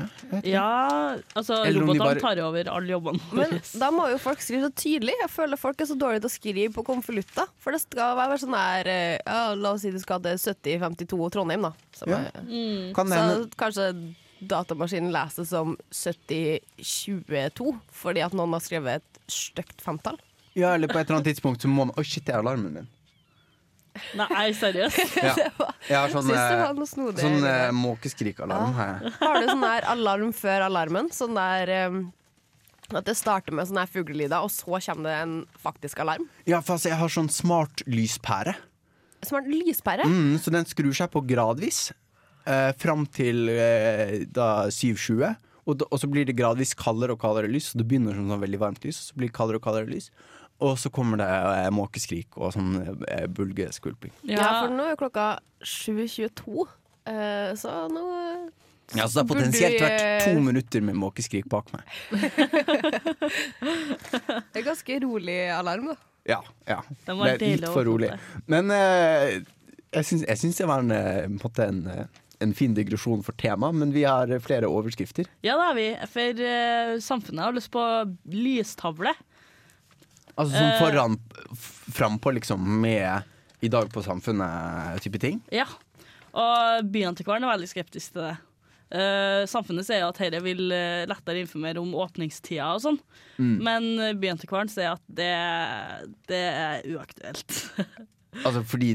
Ja, 0.49 1.18
altså 1.37 1.59
Eller 1.66 1.82
robotene 1.85 2.06
bare- 2.06 2.23
tar 2.23 2.40
over 2.40 2.71
alle 2.73 2.88
jobbene 2.94 3.21
Men 3.37 3.52
da 3.82 3.90
må 3.92 4.06
jo 4.09 4.16
folk 4.23 4.40
skrive 4.40 4.64
så 4.64 4.73
tydelig. 4.73 5.12
Jeg 5.21 5.28
føler 5.28 5.61
folk 5.61 5.80
er 5.85 5.90
så 5.90 5.99
dårlige 6.00 6.23
til 6.25 6.30
å 6.30 6.32
skrive 6.32 6.73
på 6.73 6.85
konvolutter. 6.88 7.50
For 7.61 7.73
det 7.76 7.82
skal 7.85 8.16
være 8.16 8.38
sånn 8.40 8.56
her 8.56 8.88
eh, 8.88 9.18
ja, 9.26 9.52
La 9.54 9.75
oss 9.76 9.85
si 9.85 9.90
du 9.92 9.99
skal 10.00 10.23
til 10.25 10.40
7052 10.40 11.30
Trondheim, 11.37 11.68
da. 11.68 11.73
Som 12.00 12.09
Ja. 12.14 12.23
er, 12.32 12.40
Mm. 12.49 12.94
Kan 12.97 13.11
det 13.12 13.18
så 13.21 13.49
kanskje 13.61 14.14
datamaskinen 14.42 15.12
leser 15.12 15.44
som 15.47 15.76
7022 16.80 17.76
fordi 17.92 18.25
at 18.25 18.32
noen 18.32 18.52
har 18.56 18.61
skrevet 18.64 19.02
et 19.02 19.21
stygt 19.30 19.80
femtall. 19.85 20.18
Ja, 20.56 20.75
eller 20.75 20.88
på 20.88 20.99
et 20.99 21.06
eller 21.09 21.21
annet 21.21 21.28
tidspunkt 21.37 21.61
så 21.64 21.68
må 21.68 21.87
man 21.87 21.94
Oi, 21.97 22.04
shit, 22.04 22.25
det 22.25 22.35
er 22.35 22.40
alarmen 22.42 22.73
min. 22.80 22.88
Nei, 24.16 24.46
seriøst. 24.56 25.16
Ja. 25.22 25.34
Jeg 25.88 25.96
har 25.99 26.12
sånn, 26.14 26.30
eh, 26.32 26.82
sånn 27.20 27.44
eh, 27.44 27.68
måkeskrikalarm. 27.76 28.72
har 28.78 28.90
jeg. 29.02 29.12
Har 29.20 29.40
du 29.42 29.49
sånn 29.50 29.64
der 29.66 29.87
alarm 29.92 30.32
før 30.37 30.64
alarmen? 30.68 31.11
Sånn 31.12 31.34
der 31.37 31.72
eh, 31.76 32.00
at 32.92 33.06
det 33.08 33.14
starter 33.16 33.54
med 33.56 33.68
sånne 33.68 33.84
her 33.87 33.92
fuglelyder, 33.92 34.42
og 34.44 34.50
så 34.52 34.78
kommer 34.84 35.08
det 35.11 35.16
en 35.22 35.34
faktisk 35.62 36.00
alarm? 36.04 36.26
Ja, 36.49 36.61
for 36.61 36.76
altså, 36.76 36.90
jeg 36.92 37.00
har 37.00 37.12
sånn 37.12 37.30
smart 37.32 37.84
lyspære. 37.88 38.54
Som 39.22 39.38
er 39.38 39.46
lyspære? 39.52 40.04
Mm, 40.08 40.34
så 40.42 40.50
den 40.52 40.66
skrur 40.66 40.92
seg 40.99 41.12
på 41.14 41.22
gradvis 41.28 41.90
eh, 42.46 42.72
fram 42.82 43.04
til 43.06 43.46
eh, 43.52 44.22
da 44.34 44.66
7.20. 44.72 45.37
Og, 45.62 45.76
da- 45.78 45.87
og 45.94 46.00
så 46.02 46.08
blir 46.11 46.26
det 46.26 46.34
gradvis 46.40 46.72
kaldere 46.75 47.14
og 47.14 47.20
kaldere 47.22 47.46
lys. 47.52 47.68
Så 47.70 47.78
det 47.78 47.87
begynner 47.92 48.16
som 48.18 48.26
sånn 48.32 48.42
veldig 48.42 48.58
varmt 48.64 48.82
lys, 48.88 48.99
og 48.99 49.12
så 49.12 49.20
blir 49.20 49.30
det 49.30 49.37
kaldere 49.37 49.61
og 49.61 49.66
kaldere 49.68 49.92
lys. 49.92 50.08
Og 50.62 50.76
så 50.78 50.90
kommer 50.95 51.19
det 51.19 51.26
eh, 51.26 51.71
måkeskrik 51.75 52.37
og 52.38 52.52
sånn 52.54 52.76
eh, 53.09 53.26
bulgeskvulping. 53.26 54.12
Ja, 54.31 54.62
for 54.62 54.71
nå 54.75 54.85
er 54.92 54.97
klokka 55.00 55.25
7.22, 55.66 56.66
eh, 57.11 57.50
så 57.59 57.71
nå 57.90 58.04
Ja, 58.95 59.07
så 59.09 59.14
det 59.14 59.21
har 59.23 59.28
potensielt 59.31 59.81
vært 59.83 60.25
to 60.26 60.35
minutter 60.45 60.81
med 60.85 60.95
måkeskrik 61.00 61.47
bak 61.50 61.66
meg. 61.75 61.83
Det 64.52 64.61
er 64.61 64.66
ganske 64.66 64.99
rolig 65.02 65.38
alarm, 65.54 65.87
da. 65.92 65.97
Ja, 66.28 66.40
ja. 66.69 66.81
Det 67.07 67.14
er 67.33 67.38
litt 67.40 67.64
for 67.73 67.85
rolig. 67.88 68.11
Men 68.50 68.71
eh, 68.75 69.40
jeg 69.92 70.04
syns, 70.09 70.59
det 70.61 70.69
var 70.69 70.78
en, 70.85 70.92
en, 70.92 71.38
en, 71.64 71.81
en 72.45 72.54
fin 72.57 72.75
digresjon 72.76 73.25
for 73.26 73.33
temaet, 73.40 73.75
men 73.81 73.88
vi 73.95 74.04
har 74.07 74.31
flere 74.45 74.66
overskrifter. 74.71 75.25
Ja, 75.42 75.57
det 75.59 75.66
har 75.66 75.75
vi. 75.78 75.88
For 76.12 76.31
eh, 76.52 76.92
samfunnet 77.02 77.45
har 77.49 77.52
lyst 77.57 77.73
på 77.75 77.83
lystavle. 78.31 79.12
Altså 80.39 80.55
sånn 80.57 80.71
Eh. 80.73 80.79
foran, 80.81 81.19
frampå 81.93 82.33
liksom 82.39 82.62
med 82.81 83.23
I 83.62 83.69
dag 83.69 83.91
på 83.93 84.03
samfunnet-type 84.03 85.19
ting. 85.21 85.41
Ja. 85.53 85.67
Og 86.35 86.89
byantikvaren 86.91 87.45
er 87.45 87.53
veldig 87.57 87.69
skeptisk 87.71 88.12
til 88.17 88.23
det. 88.27 88.37
Uh, 88.93 89.47
samfunnet 89.49 89.87
sier 89.87 90.05
at 90.05 90.19
dette 90.21 90.41
vil 90.45 90.67
eh, 90.73 91.07
lettere 91.09 91.41
informere 91.41 91.81
om 91.81 91.95
åpningstida 91.97 92.75
og 92.75 92.81
sånn, 92.85 92.99
Mm. 93.39 93.55
men 93.65 94.19
byantikvaren 94.21 94.69
sier 94.69 94.93
at 94.93 95.01
det, 95.09 95.31
det 96.29 96.43
er 96.53 96.83
uaktuelt. 96.93 97.61
Altså 98.33 98.62
fordi, 98.65 98.95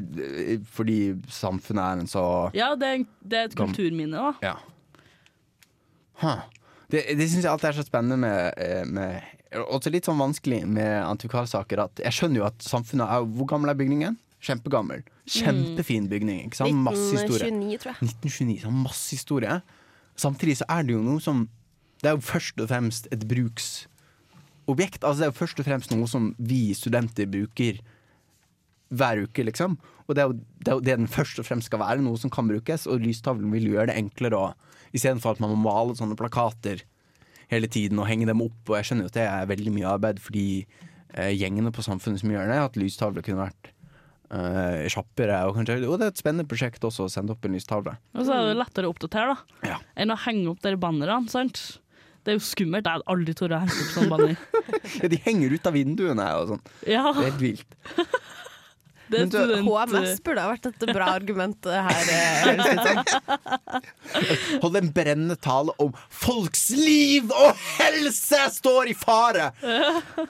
fordi 0.65 1.13
samfunnet 1.29 1.83
er 1.83 1.99
en 2.01 2.07
så 2.09 2.21
ja, 2.57 2.71
det 2.75 2.87
er, 2.87 3.03
det 3.21 3.37
er 3.37 3.43
et 3.51 3.55
kulturminne, 3.55 4.17
da. 4.17 4.31
Ja. 4.41 4.55
Huh. 6.23 6.39
Det, 6.89 7.03
det 7.19 7.27
syns 7.29 7.43
jeg 7.45 7.51
alltid 7.51 7.69
er 7.69 7.77
så 7.77 7.85
spennende 7.85 8.17
med, 8.17 8.87
med 8.89 9.21
Også 9.55 9.91
litt 9.93 10.07
sånn 10.07 10.19
vanskelig 10.19 10.63
med 10.67 10.91
antikvarsaker. 11.07 11.81
At 11.87 12.01
jeg 12.03 12.15
skjønner 12.15 12.41
jo 12.41 12.47
at 12.49 12.63
samfunnet 12.65 13.07
er 13.07 13.27
Hvor 13.37 13.47
gammel 13.49 13.71
er 13.71 13.79
bygningen? 13.79 14.17
Kjempegammel. 14.43 15.03
Kjempefin 15.27 16.07
bygning. 16.11 16.45
Ikke 16.47 16.61
sant? 16.61 16.75
Masse 16.85 17.15
historie. 17.15 17.49
1929, 17.49 17.81
tror 17.83 17.93
jeg. 17.93 18.09
1929, 18.11 18.57
sånn 18.63 18.81
masse 18.83 19.15
historie. 19.15 19.59
Samtidig 20.17 20.57
så 20.61 20.67
er 20.73 20.87
det 20.87 20.97
jo 20.97 21.03
noe 21.05 21.21
som 21.23 21.45
Det 21.97 22.11
er 22.11 22.17
jo 22.17 22.21
først 22.21 22.59
og 22.61 22.67
fremst 22.69 23.07
et 23.09 23.23
bruksobjekt. 23.25 25.01
Altså 25.01 25.17
det 25.17 25.27
er 25.27 25.31
jo 25.31 25.39
først 25.39 25.61
og 25.63 25.65
fremst 25.65 25.93
noe 25.95 26.09
som 26.11 26.27
vi 26.37 26.61
studenter 26.77 27.25
bruker 27.31 27.79
hver 28.93 29.23
uke, 29.25 29.43
liksom. 29.43 29.79
Og 30.05 30.15
det 30.15 30.21
er, 30.21 30.29
jo, 30.29 30.37
det 30.61 30.69
er 30.69 30.77
jo 30.77 30.83
det 30.85 30.97
den 31.01 31.09
først 31.11 31.41
og 31.41 31.47
fremst 31.47 31.71
skal 31.71 31.81
være, 31.81 32.03
noe 32.05 32.19
som 32.21 32.31
kan 32.31 32.47
brukes. 32.47 32.85
Og 32.85 33.01
lystavlen 33.01 33.49
vil 33.55 33.71
gjøre 33.73 33.89
det 33.91 33.97
enklere 33.99 34.51
Istedenfor 34.95 35.35
at 35.35 35.41
man 35.43 35.51
må 35.51 35.57
male 35.65 35.97
sånne 35.97 36.15
plakater 36.15 36.85
hele 37.51 37.67
tiden 37.71 37.99
og 38.01 38.07
henge 38.09 38.27
dem 38.29 38.41
opp. 38.43 38.59
Og 38.69 38.75
jeg 38.79 38.89
skjønner 38.89 39.07
jo 39.07 39.11
at 39.13 39.17
det 39.19 39.25
er 39.29 39.49
veldig 39.53 39.73
mye 39.77 39.87
arbeid 39.95 40.19
for 40.23 40.35
de 40.35 40.45
eh, 41.15 41.31
gjengene 41.37 41.71
på 41.75 41.85
samfunnet 41.85 42.19
som 42.23 42.31
gjør 42.33 42.51
det. 42.51 42.59
At 42.65 42.77
lystavler 42.79 43.23
kunne 43.25 43.45
vært 43.47 43.71
eh, 44.31 44.85
kjappere. 44.91 45.41
Og, 45.47 45.55
kanskje, 45.59 45.79
og 45.87 45.97
det 46.01 46.09
er 46.09 46.13
et 46.15 46.21
spennende 46.21 46.47
prosjekt 46.51 46.83
også 46.87 47.07
å 47.07 47.11
sende 47.13 47.31
opp 47.35 47.45
en 47.47 47.55
lystavle. 47.57 47.95
Og 48.17 48.27
så 48.27 48.35
er 48.37 48.49
det 48.51 48.57
lettere 48.59 48.89
å 48.89 48.93
oppdatere 48.95 49.33
da, 49.35 49.67
Ja. 49.73 49.81
enn 49.95 50.11
å 50.15 50.19
henge 50.27 50.49
opp 50.51 50.61
de 50.65 50.75
bannerne. 50.75 51.27
sant? 51.31 51.79
Det 52.27 52.33
er 52.33 52.39
jo 52.41 52.43
skummelt. 52.43 52.83
Jeg 52.83 52.97
hadde 52.97 53.07
aldri 53.07 53.33
tort 53.39 53.53
å 53.55 53.61
henge 53.63 53.71
opp 53.71 53.93
sånn 53.95 54.09
banner. 54.11 54.35
Ja, 55.01 55.07
de 55.11 55.17
henger 55.23 55.51
ut 55.55 55.67
av 55.67 55.73
vinduene 55.75 56.25
og 56.41 56.49
sånn. 56.51 56.61
Ja, 56.87 57.05
Det 57.15 57.23
er 57.23 57.31
helt 57.31 57.43
vilt. 57.43 57.77
det 59.07 59.17
er 59.17 59.23
Men 59.25 59.29
du, 59.31 59.37
student... 59.37 59.67
HMS 59.67 60.21
burde 60.25 60.43
ha 60.43 60.49
vært 60.51 60.65
et 60.69 60.85
bra 60.93 61.05
argument 61.15 61.65
eh, 61.65 61.87
her. 61.87 62.03
eh. 62.11 63.01
Holde 64.63 64.81
en 64.83 64.91
brennende 64.95 65.37
tale 65.41 65.73
om 65.83 65.93
folks 66.09 66.69
liv 66.75 67.31
og 67.31 67.53
helse 67.77 68.41
står 68.57 68.91
i 68.91 68.95
fare! 68.97 69.49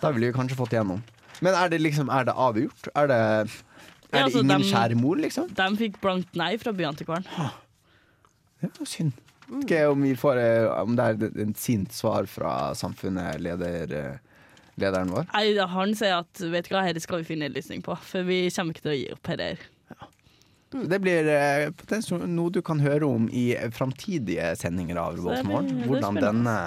Da 0.02 0.12
ville 0.14 0.30
vi 0.30 0.36
kanskje 0.38 0.58
fått 0.60 0.76
igjennom. 0.76 1.02
Men 1.46 1.54
er 1.58 1.70
det 1.74 1.82
liksom, 1.84 2.10
er 2.14 2.28
det 2.30 2.34
avgjort? 2.38 2.90
Er 2.98 3.10
det, 3.12 3.18
er 3.22 3.48
Ja, 3.48 4.18
det 4.18 4.24
altså, 4.24 4.42
ingen 4.42 4.54
dem- 4.56 4.68
kjære 4.72 4.96
mor, 4.98 5.18
liksom? 5.22 5.50
De 5.58 5.68
fikk 5.78 6.00
blankt 6.04 6.38
nei 6.40 6.54
fra 6.62 6.74
byantikvaren. 6.74 7.26
Det 8.62 8.72
var 8.80 8.90
synd. 8.90 9.14
Ikke 9.62 9.84
om, 9.92 10.02
vi 10.04 10.16
får, 10.20 10.40
eh, 10.42 10.66
om 10.82 10.96
det 10.98 11.04
er 11.06 11.44
en 11.46 11.54
sint 11.56 11.94
svar 11.96 12.26
fra 12.28 12.74
samfunnet, 12.76 13.38
leder, 13.40 13.94
eh, 13.96 14.18
lederen 14.82 15.14
vår. 15.14 15.28
Nei, 15.34 15.48
han 15.74 15.96
sier 15.98 16.20
at 16.22 16.44
vet 16.44 16.70
du 16.70 16.76
hva, 16.76 16.86
dette 16.88 17.04
skal 17.04 17.24
vi 17.24 17.32
finne 17.32 17.50
en 17.50 17.58
løsning 17.58 17.84
på, 17.86 17.98
for 17.98 18.28
vi 18.28 18.46
kommer 18.54 18.76
ikke 18.76 18.86
til 18.86 18.94
å 18.94 19.00
gi 19.00 19.10
opp 19.16 19.32
dette. 19.34 19.50
her. 19.50 20.14
Det 20.68 21.00
blir 21.00 21.30
eh, 21.32 21.70
potensielt 21.72 22.26
noe 22.28 22.52
du 22.52 22.60
kan 22.66 22.82
høre 22.84 23.08
om 23.08 23.30
i 23.32 23.50
framtidige 23.72 24.52
sendinger 24.60 25.00
av 25.00 25.20
er 25.32 25.46
Hvordan 25.88 26.20
denne 26.20 26.58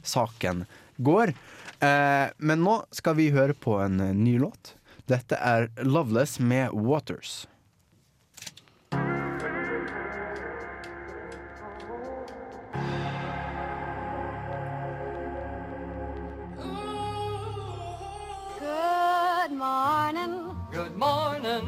saken 0.00 0.64
går. 0.96 1.34
Eh, 1.80 2.26
men 2.38 2.64
nå 2.64 2.80
skal 2.96 3.18
vi 3.20 3.30
høre 3.34 3.56
på 3.56 3.76
en 3.84 4.00
eh, 4.00 4.16
ny 4.16 4.38
låt. 4.40 4.74
Dette 5.10 5.36
er 5.36 5.68
'Loveless' 5.82 6.40
med 6.40 6.70
'Waters'. 6.72 7.49
Morning. 21.00 21.64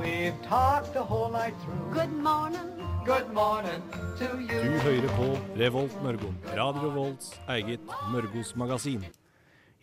We've 0.00 0.40
talked 0.48 0.94
the 0.94 1.04
whole 1.04 1.28
night 1.28 1.54
through. 1.62 1.92
Good 1.92 2.12
morning. 2.28 2.68
Good 3.04 3.28
morning 3.34 3.82
to 4.18 4.26
you. 4.40 4.60
Du 4.64 4.78
hører 4.84 5.10
på 5.16 5.26
Revolt 5.60 5.96
Mørgo. 6.02 6.30
Radio 6.56 6.88
Volts 6.94 7.34
eget 7.48 7.80
Mørgos 8.12 8.54
magasin. 8.56 9.04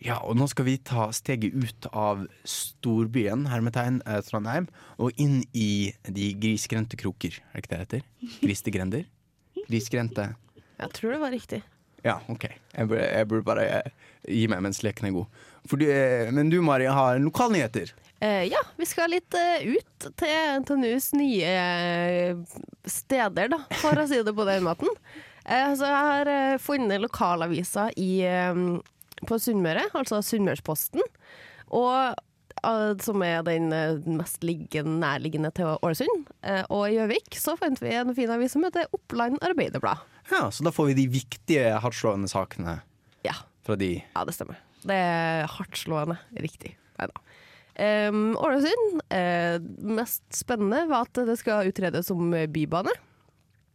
Ja, 0.02 0.16
og 0.18 0.34
nå 0.38 0.48
skal 0.50 0.66
vi 0.66 0.76
ta 0.82 1.08
steget 1.14 1.54
ut 1.54 1.86
av 1.92 2.24
storbyen, 2.46 3.46
hermetegn, 3.50 4.00
eh, 4.06 4.18
Trondheim, 4.26 4.66
og 4.98 5.14
inn 5.14 5.44
i 5.54 5.94
de 6.02 6.32
grisgrendte 6.42 6.98
kroker. 6.98 7.38
Er 7.52 7.60
det 7.60 7.64
ikke 7.64 7.70
det 7.70 7.78
det 7.78 7.86
heter? 7.86 8.04
Gristegrender? 8.42 9.06
Grisgrendte 9.68 10.32
Jeg 10.78 10.90
tror 10.98 11.12
det 11.14 11.20
var 11.20 11.34
riktig. 11.34 11.62
Ja, 12.04 12.18
OK. 12.28 12.50
Jeg 12.74 12.88
burde, 12.88 13.06
jeg 13.06 13.28
burde 13.28 13.46
bare 13.46 13.70
eh, 13.78 13.90
gi 14.26 14.46
meg 14.50 14.62
mens 14.62 14.82
leken 14.82 15.06
er 15.06 15.16
god. 15.20 15.40
For 15.66 15.78
du, 15.78 15.86
eh, 15.86 16.30
men 16.34 16.50
du, 16.50 16.60
Mari, 16.62 16.90
har 16.90 17.18
lokalnyheter. 17.22 17.94
Eh, 18.20 18.44
ja, 18.50 18.58
vi 18.76 18.86
skal 18.86 19.12
litt 19.14 19.34
eh, 19.38 19.62
ut 19.78 20.06
til 20.18 20.62
NTNUs 20.62 21.12
nye 21.14 21.50
eh, 21.54 22.60
steder, 22.88 23.52
da, 23.52 23.60
for 23.78 24.00
å 24.00 24.06
si 24.10 24.18
det 24.26 24.34
på 24.34 24.46
den 24.48 24.64
måten. 24.66 24.90
Så 25.48 25.86
jeg 25.88 26.00
har 26.04 26.28
funnet 26.60 27.00
lokalaviser 27.00 27.94
i, 27.96 28.20
på 29.24 29.38
Sunnmøre, 29.40 29.86
altså 29.96 30.18
Sunnmørsposten. 30.20 31.00
Og 31.72 32.18
som 33.00 33.24
er 33.24 33.46
den 33.46 33.70
mest 34.18 34.44
liggende, 34.44 34.98
nærliggende 35.00 35.48
til 35.56 35.70
Ålesund. 35.80 36.28
Og 36.68 36.82
i 36.90 36.98
Gjøvik 36.98 37.38
så 37.40 37.54
fant 37.56 37.80
vi 37.80 37.94
en 37.96 38.12
fin 38.18 38.34
avis 38.34 38.52
som 38.58 38.66
heter 38.68 38.92
Oppland 38.92 39.40
Arbeiderblad. 39.40 40.04
Ja, 40.28 40.50
Så 40.52 40.68
da 40.68 40.74
får 40.74 40.90
vi 40.90 40.98
de 41.00 41.08
viktige, 41.16 41.72
hardtslående 41.80 42.28
sakene 42.28 42.82
Ja, 43.24 43.38
fra 43.64 43.80
de 43.80 43.94
Ja, 44.02 44.28
det 44.28 44.36
stemmer. 44.36 44.60
Det 44.84 45.00
er 45.00 45.48
hardtslående. 45.48 46.20
Riktig. 46.44 46.76
Neida. 47.00 47.24
Um, 47.78 48.32
Ålesund. 48.42 48.98
Uh, 49.06 49.58
mest 49.98 50.24
spennende 50.34 50.84
var 50.90 51.06
at 51.06 51.22
det 51.28 51.38
skal 51.40 51.70
utredes 51.70 52.10
som 52.10 52.34
bybane. 52.52 52.92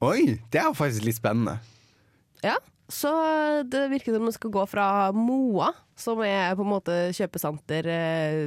Oi, 0.03 0.35
det 0.51 0.59
er 0.59 0.75
faktisk 0.75 1.07
litt 1.07 1.19
spennende. 1.21 1.57
Ja. 2.43 2.57
Så 2.91 3.09
det 3.71 3.85
virker 3.93 4.13
som 4.13 4.27
det 4.27 4.35
skal 4.35 4.51
gå 4.53 4.65
fra 4.69 4.85
Moa, 5.15 5.71
som 5.97 6.19
er 6.25 6.51
på 6.59 6.65
en 6.65 6.73
måte 6.73 6.97
kjøpesenter 7.15 7.87
uh, 7.87 8.41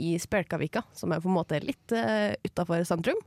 i 0.00 0.14
Spjelkavika, 0.22 0.84
som 0.96 1.12
er 1.12 1.20
på 1.20 1.28
en 1.28 1.36
måte 1.36 1.58
litt 1.64 1.96
uh, 1.96 2.30
utafor 2.46 2.86
sentrum, 2.88 3.18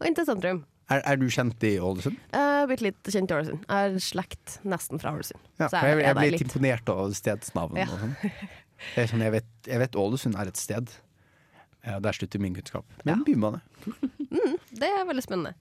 og 0.00 0.08
inn 0.08 0.18
til 0.18 0.26
sentrum. 0.28 0.64
Er, 0.90 1.04
er 1.06 1.20
du 1.20 1.28
kjent 1.30 1.62
i 1.62 1.76
Ålesund? 1.78 2.16
Jeg 2.34 2.54
har 2.58 2.66
blitt 2.66 2.82
litt 2.82 3.10
kjent 3.14 3.30
i 3.30 3.36
Ålesund. 3.36 3.62
Jeg 3.62 3.92
er 3.92 4.00
slekt 4.02 4.56
nesten 4.66 4.98
fra 4.98 5.12
Ålesund. 5.14 5.44
Ja, 5.62 5.68
jeg, 5.70 6.00
jeg 6.00 6.08
der 6.08 6.18
ble 6.18 6.30
litt 6.34 6.42
imponert 6.48 6.90
av 6.90 7.14
stedsnavn. 7.14 7.78
Ja. 7.78 7.86
Og 7.86 8.02
sånn. 8.02 8.16
Sånn, 8.96 9.22
jeg, 9.22 9.34
vet, 9.36 9.52
jeg 9.70 9.78
vet 9.84 9.98
Ålesund 10.02 10.34
er 10.40 10.50
et 10.50 10.58
sted. 10.58 10.90
Ja, 11.86 11.98
der 12.04 12.12
slutter 12.16 12.40
min 12.42 12.54
kunnskap. 12.58 12.84
Men 13.08 13.22
bybane. 13.24 13.60
Det 14.80 14.88
er 14.88 15.06
veldig 15.08 15.22
spennende. 15.24 15.54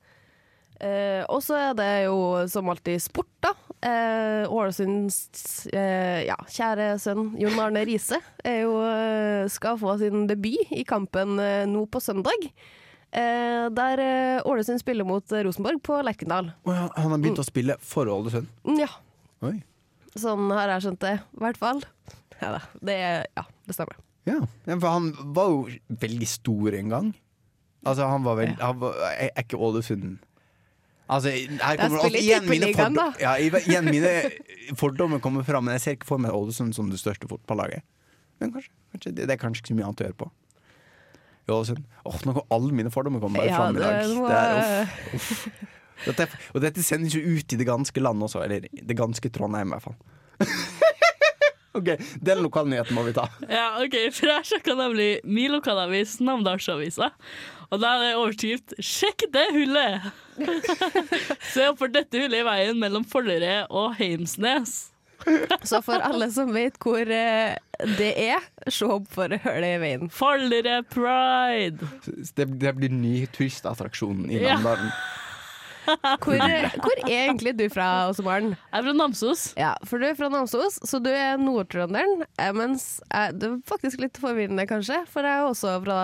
Eh, 0.80 1.26
og 1.28 1.42
så 1.44 1.58
er 1.60 1.74
det 1.76 1.88
jo 2.06 2.16
som 2.48 2.70
alltid 2.72 3.02
sport, 3.04 3.28
da. 3.44 3.52
Eh, 3.84 4.46
Ålesunds 4.52 5.66
eh, 5.72 6.26
ja, 6.28 6.36
kjære 6.52 6.90
sønn 7.00 7.34
Jon 7.40 7.60
Arne 7.64 7.82
Riise 7.88 8.20
er 8.48 8.62
jo, 8.66 8.74
eh, 8.84 9.46
skal 9.52 9.80
få 9.80 9.98
sin 10.02 10.26
debut 10.28 10.72
i 10.76 10.84
kampen 10.88 11.40
eh, 11.44 11.64
nå 11.68 11.86
på 11.92 12.02
søndag. 12.04 12.48
Eh, 13.12 13.66
der 13.76 14.04
eh, 14.04 14.42
Ålesund 14.48 14.80
spiller 14.84 15.08
mot 15.08 15.32
Rosenborg 15.32 15.82
på 15.84 16.00
Lerkendal. 16.06 16.52
Oh, 16.68 16.76
han, 16.76 16.92
han 16.96 17.16
har 17.16 17.24
begynt 17.24 17.42
å 17.44 17.48
spille 17.48 17.76
for 17.84 18.12
Ålesund. 18.12 18.48
Mm, 18.68 18.80
Ja, 18.84 18.92
Oi. 19.48 19.56
sånn 20.20 20.52
har 20.56 20.76
jeg 20.76 20.86
skjønt 20.88 21.04
det, 21.08 21.16
i 21.24 21.44
hvert 21.44 21.60
fall. 21.60 21.84
Ja 22.40 22.54
det, 22.80 23.00
ja, 23.36 23.44
det 23.68 23.76
stemmer. 23.76 24.00
Ja. 24.30 24.40
for 24.78 24.88
han 24.94 25.12
var 25.36 25.50
jo 25.54 25.60
veldig 26.06 26.28
stor 26.30 26.76
en 26.78 26.90
gang. 26.94 27.12
Altså, 27.88 28.08
han 28.12 28.26
var 28.28 28.36
vel 28.40 28.56
han 28.60 28.80
var, 28.82 28.98
er, 29.16 29.30
ikke 29.40 29.58
Ålesund 29.58 30.18
Altså, 31.10 31.32
her 31.32 31.78
kommer 31.80 32.04
i 32.14 32.20
igjen 32.22 32.44
mine, 32.46 32.68
fordom, 32.78 33.14
ja, 33.18 33.32
igjen 33.40 33.88
mine 33.88 34.12
fordommer 34.78 35.22
kommer 35.24 35.42
fram, 35.48 35.66
men 35.66 35.74
jeg 35.80 35.82
ser 35.82 35.96
ikke 35.98 36.06
for 36.12 36.22
meg 36.22 36.36
Ålesund 36.38 36.76
som 36.78 36.92
det 36.92 37.00
største 37.02 37.26
fotballaget. 37.32 37.82
Men 38.40 38.52
kanskje, 38.54 38.70
kanskje 38.94 39.14
det, 39.18 39.26
det 39.26 39.34
er 39.34 39.40
kanskje 39.42 39.64
ikke 39.64 39.72
så 39.74 39.78
mye 39.80 39.88
annet 39.88 40.04
å 40.04 40.06
gjøre 40.06 40.20
på. 40.20 40.28
I 41.50 41.56
Ålesund. 41.56 41.82
Åh, 42.06 42.20
nå 42.28 42.36
kommer 42.36 42.46
alle 42.60 42.78
mine 42.78 42.92
fordommer 42.94 43.24
kommer 43.24 43.42
bare 43.42 43.50
Ja, 43.50 43.58
fram 43.58 43.80
i 43.80 43.82
dag. 43.82 43.98
det 44.06 44.20
må- 44.20 44.28
Det 44.30 44.38
er, 44.38 44.94
uff, 45.18 45.32
uff. 45.32 45.66
Dette, 46.06 46.28
og 46.54 46.62
dette 46.64 46.84
sendes 46.86 47.16
jo 47.18 47.20
ut 47.26 47.54
i 47.54 47.58
det 47.60 47.66
ganske 47.68 48.00
land 48.06 48.22
også, 48.30 48.44
eller 48.46 48.70
det 48.70 48.96
ganske 49.02 49.34
Trondheim 49.34 49.74
i 49.74 49.80
hvert 49.80 49.90
fall. 49.90 49.98
OK, 51.78 51.90
den 52.26 52.42
lokalnyheten 52.42 52.98
må 52.98 53.04
vi 53.06 53.14
ta. 53.14 53.28
Ja, 53.46 53.68
ok, 53.84 53.96
for 54.16 54.32
jeg 54.32 54.48
sjekka 54.50 54.74
nemlig 54.80 55.10
min 55.24 55.54
lokalavis, 55.54 56.18
Namdalsavisa. 56.24 57.12
Og 57.70 57.82
der 57.84 58.04
er 58.08 58.18
overskrift 58.18 58.74
'Sjekk 58.82 59.28
det 59.34 59.46
hullet'! 59.54 60.08
Se 61.54 61.68
opp 61.70 61.78
for 61.84 61.92
dette 61.94 62.18
hullet 62.18 62.42
i 62.42 62.48
veien 62.48 62.80
mellom 62.82 63.06
Follere 63.06 63.68
og 63.70 63.94
Heimsnes. 64.00 64.90
Så 65.68 65.82
for 65.86 66.02
alle 66.02 66.30
som 66.32 66.50
vet 66.56 66.80
hvor 66.82 67.04
eh, 67.04 67.54
det 68.00 68.12
er, 68.24 68.46
se 68.72 68.88
opp 68.90 69.06
for 69.14 69.30
hullet 69.30 69.76
i 69.76 69.82
veien. 69.84 70.10
Follere 70.10 70.80
Pride! 70.90 71.86
Det, 72.34 72.48
det 72.58 72.76
blir 72.80 72.90
ny 72.94 73.28
turistattraksjon 73.36 74.26
i 74.32 74.42
Ja. 74.48 74.58
Hvor, 76.24 76.42
hvor 76.84 77.02
er 77.06 77.30
egentlig 77.30 77.54
du 77.60 77.66
fra, 77.72 77.88
Åse 78.10 78.24
Maren? 78.26 78.54
Jeg 78.58 78.80
er 78.80 78.86
fra 78.86 78.94
Namsos. 78.98 79.46
Ja, 79.60 79.72
for 79.88 80.02
du 80.02 80.08
er 80.10 80.18
fra 80.18 80.30
Namsos, 80.34 80.80
så 80.88 81.00
du 81.04 81.10
er 81.12 81.40
nordtrønderen. 81.42 82.26
eh, 82.40 82.52
Mens 82.56 82.88
jeg, 83.08 83.38
det 83.40 83.50
er 83.50 83.56
faktisk 83.70 84.04
litt 84.04 84.20
forvirrende, 84.22 84.66
kanskje, 84.70 85.02
for 85.10 85.26
jeg 85.28 85.42
er 85.42 85.48
også 85.48 85.78
fra 85.86 86.00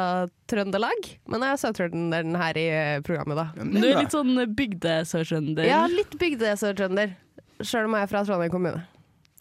Trøndelag. 0.52 1.12
Men 1.32 1.46
jeg 1.46 1.56
er 1.56 1.62
sørtrønderen 1.62 2.40
her 2.40 2.60
i 2.62 2.66
eh, 2.72 3.04
programmet, 3.06 3.40
da. 3.42 3.48
Du 3.60 3.86
er 3.86 4.02
litt 4.02 4.16
sånn 4.16 4.34
bygdesørtrønder. 4.58 5.68
Ja, 5.70 5.84
litt 5.92 6.16
bygdesørtrønder. 6.22 7.16
Sjøl 7.64 7.88
om 7.88 7.96
jeg 7.98 8.08
er 8.08 8.12
fra 8.12 8.26
Trondheim 8.28 8.54
kommune. 8.54 8.84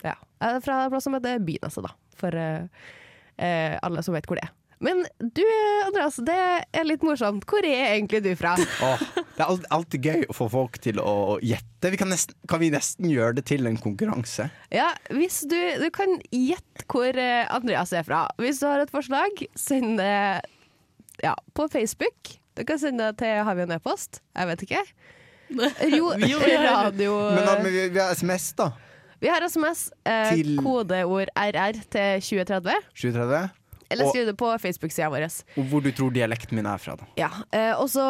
Ja. 0.04 0.14
Jeg 0.42 0.58
er 0.58 0.64
fra 0.64 0.82
en 0.84 0.92
plass 0.92 1.06
som 1.08 1.16
heter 1.16 1.40
Byneset, 1.42 1.86
da. 1.86 1.94
For 2.20 2.36
uh, 2.36 2.90
eh, 3.42 3.78
alle 3.82 4.04
som 4.06 4.14
vet 4.16 4.28
hvor 4.28 4.38
det 4.38 4.46
er. 4.46 4.52
Men 4.84 5.00
du, 5.18 5.44
Andreas, 5.86 6.18
det 6.26 6.36
er 6.76 6.84
litt 6.84 7.04
morsomt. 7.06 7.46
Hvor 7.48 7.64
er 7.64 7.94
egentlig 7.94 8.20
du 8.26 8.32
fra? 8.38 8.54
Oh, 8.84 9.00
det 9.34 9.42
er 9.42 9.62
alltid, 9.72 10.04
gøy 10.04 10.26
å 10.28 10.34
få 10.36 10.46
folk 10.52 10.76
til 10.84 11.00
å 11.00 11.38
gjette. 11.42 11.90
Vi 11.90 11.98
kan, 12.00 12.10
nesten, 12.12 12.36
kan 12.50 12.60
vi 12.60 12.68
nesten 12.74 13.08
gjøre 13.10 13.38
det 13.38 13.46
til 13.48 13.66
en 13.66 13.78
konkurranse? 13.80 14.50
Ja, 14.74 14.90
hvis 15.14 15.40
du, 15.50 15.56
du 15.80 15.88
kan 15.94 16.18
gjette 16.30 16.84
hvor 16.90 17.16
eh, 17.16 17.46
Andreas 17.54 17.94
er 17.96 18.04
fra. 18.06 18.26
Hvis 18.40 18.60
du 18.62 18.68
har 18.68 18.84
et 18.84 18.92
forslag, 18.92 19.46
send 19.58 19.98
det 20.02 20.12
ja, 21.24 21.34
på 21.56 21.68
Facebook. 21.72 22.36
Du 22.54 22.62
kan 22.68 22.78
sende 22.78 23.10
det 23.10 23.18
til 23.24 23.42
Har 23.46 23.56
vi 23.58 23.64
en 23.66 23.74
e-post? 23.74 24.20
Jeg 24.36 24.52
vet 24.52 24.66
ikke. 24.68 24.84
Jo, 25.94 26.08
radio 26.14 27.12
Men, 27.34 27.44
da, 27.44 27.58
men 27.62 27.68
vi, 27.72 27.88
vi 27.92 28.00
har 28.00 28.14
SMS, 28.16 28.52
da. 28.58 28.70
Vi 29.20 29.28
har 29.30 29.44
SMS. 29.48 29.88
Eh, 30.04 30.32
Til- 30.34 30.56
Kodeord 30.60 31.30
RR 31.36 31.78
til 31.92 32.24
2030. 32.24 32.74
730. 32.94 33.44
Eller 33.94 34.10
skriv 34.12 34.26
det 34.28 34.34
på 34.40 34.50
Facebook-sida 34.62 35.08
vår. 35.12 35.26
Og 35.58 35.68
hvor 35.70 35.84
du 35.84 35.90
tror 35.94 36.12
dialekten 36.14 36.58
min 36.58 36.68
er 36.68 36.82
fra, 36.82 36.96
da. 37.00 37.08
Ja, 37.20 37.30
eh, 37.54 37.72
og 37.78 37.88
så 37.92 38.04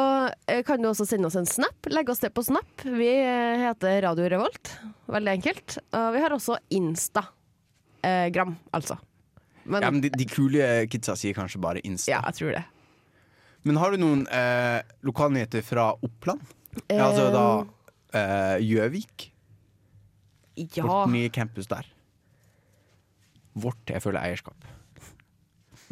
eh, 0.50 0.62
kan 0.66 0.82
du 0.82 0.88
også 0.90 1.06
sende 1.08 1.28
oss 1.30 1.38
en 1.38 1.48
snap. 1.48 1.88
Legg 1.92 2.10
oss 2.12 2.22
det 2.24 2.32
på 2.34 2.44
snap. 2.46 2.84
Vi 2.84 3.10
eh, 3.20 3.64
heter 3.68 4.00
Radio 4.08 4.28
Revolt. 4.32 4.74
Veldig 5.12 5.34
enkelt. 5.38 5.78
Og 5.94 6.10
vi 6.16 6.22
har 6.24 6.34
også 6.36 6.58
Instagram, 6.74 8.56
altså. 8.74 8.98
Men 9.64 9.80
Ja, 9.80 9.86
ja, 9.88 9.90
men 9.96 10.02
de, 10.04 10.10
de 10.12 10.26
kule 10.28 10.64
kidsa 10.92 11.14
sier 11.16 11.36
kanskje 11.36 11.60
bare 11.62 11.80
Insta. 11.88 12.18
jeg 12.18 12.34
tror 12.40 12.52
det. 12.58 12.64
Men 13.64 13.78
har 13.80 13.94
du 13.94 13.96
noen 14.02 14.26
eh, 14.28 14.82
lokalnyheter 15.08 15.64
fra 15.64 15.94
Oppland? 16.04 16.42
Ja, 16.90 17.06
altså 17.08 17.30
da 17.32 17.46
eh, 18.12 18.58
Ja. 20.76 20.84
Vårt 20.84 21.10
nye 21.10 21.30
campus 21.34 21.66
der. 21.66 21.86
Vårt, 23.54 23.80
jeg 23.88 24.02
føler 24.02 24.20
eierskap. 24.20 24.66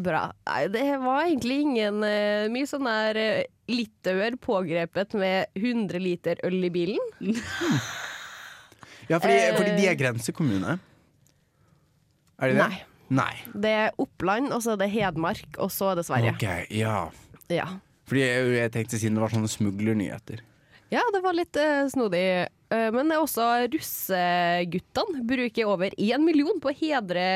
Bra. 0.02 0.22
Nei, 0.48 0.62
det 0.74 0.84
var 1.02 1.24
egentlig 1.26 1.58
ingen 1.64 2.00
uh, 2.02 2.48
Mye 2.52 2.68
sånn 2.68 2.86
der 2.88 3.18
uh, 3.22 3.42
litauer 3.72 4.36
pågrepet 4.42 5.14
med 5.20 5.52
100 5.58 6.00
liter 6.02 6.40
øl 6.48 6.58
i 6.66 6.72
bilen. 6.74 7.12
Ja, 9.10 9.18
fordi, 9.18 9.34
Eh. 9.34 9.56
fordi 9.58 9.72
de 9.76 9.86
er 9.90 9.96
grensekommune. 9.98 10.76
Er 12.38 12.52
de 12.52 12.54
det? 12.54 12.66
Nei. 12.70 12.76
Nei. 13.12 13.32
Det 13.60 13.72
er 13.76 13.90
Oppland, 14.00 14.52
og 14.54 14.62
så 14.64 14.72
er 14.72 14.78
det 14.80 14.88
Hedmark, 14.94 15.58
og 15.60 15.68
så 15.74 15.90
er 15.90 15.98
det 15.98 16.04
Sverige. 16.06 16.32
Okay, 16.38 16.62
ja. 16.78 17.10
Ja. 17.52 17.66
Fordi 18.08 18.22
jeg, 18.22 18.46
jeg 18.56 18.72
tenkte 18.72 19.00
siden 19.02 19.18
det 19.18 19.24
var 19.24 19.34
sånne 19.34 19.50
smuglernyheter. 19.52 20.40
ja, 20.94 21.02
det 21.12 21.20
var 21.24 21.36
litt 21.36 21.58
uh, 21.60 21.82
snodig. 21.92 22.22
Eh, 22.72 22.88
men 22.94 23.10
det 23.12 23.18
også 23.20 23.50
russeguttene 23.74 25.22
bruker 25.28 25.68
over 25.68 25.92
én 25.98 26.24
million 26.24 26.62
på 26.62 26.70
å 26.72 26.76
hedre 26.78 27.26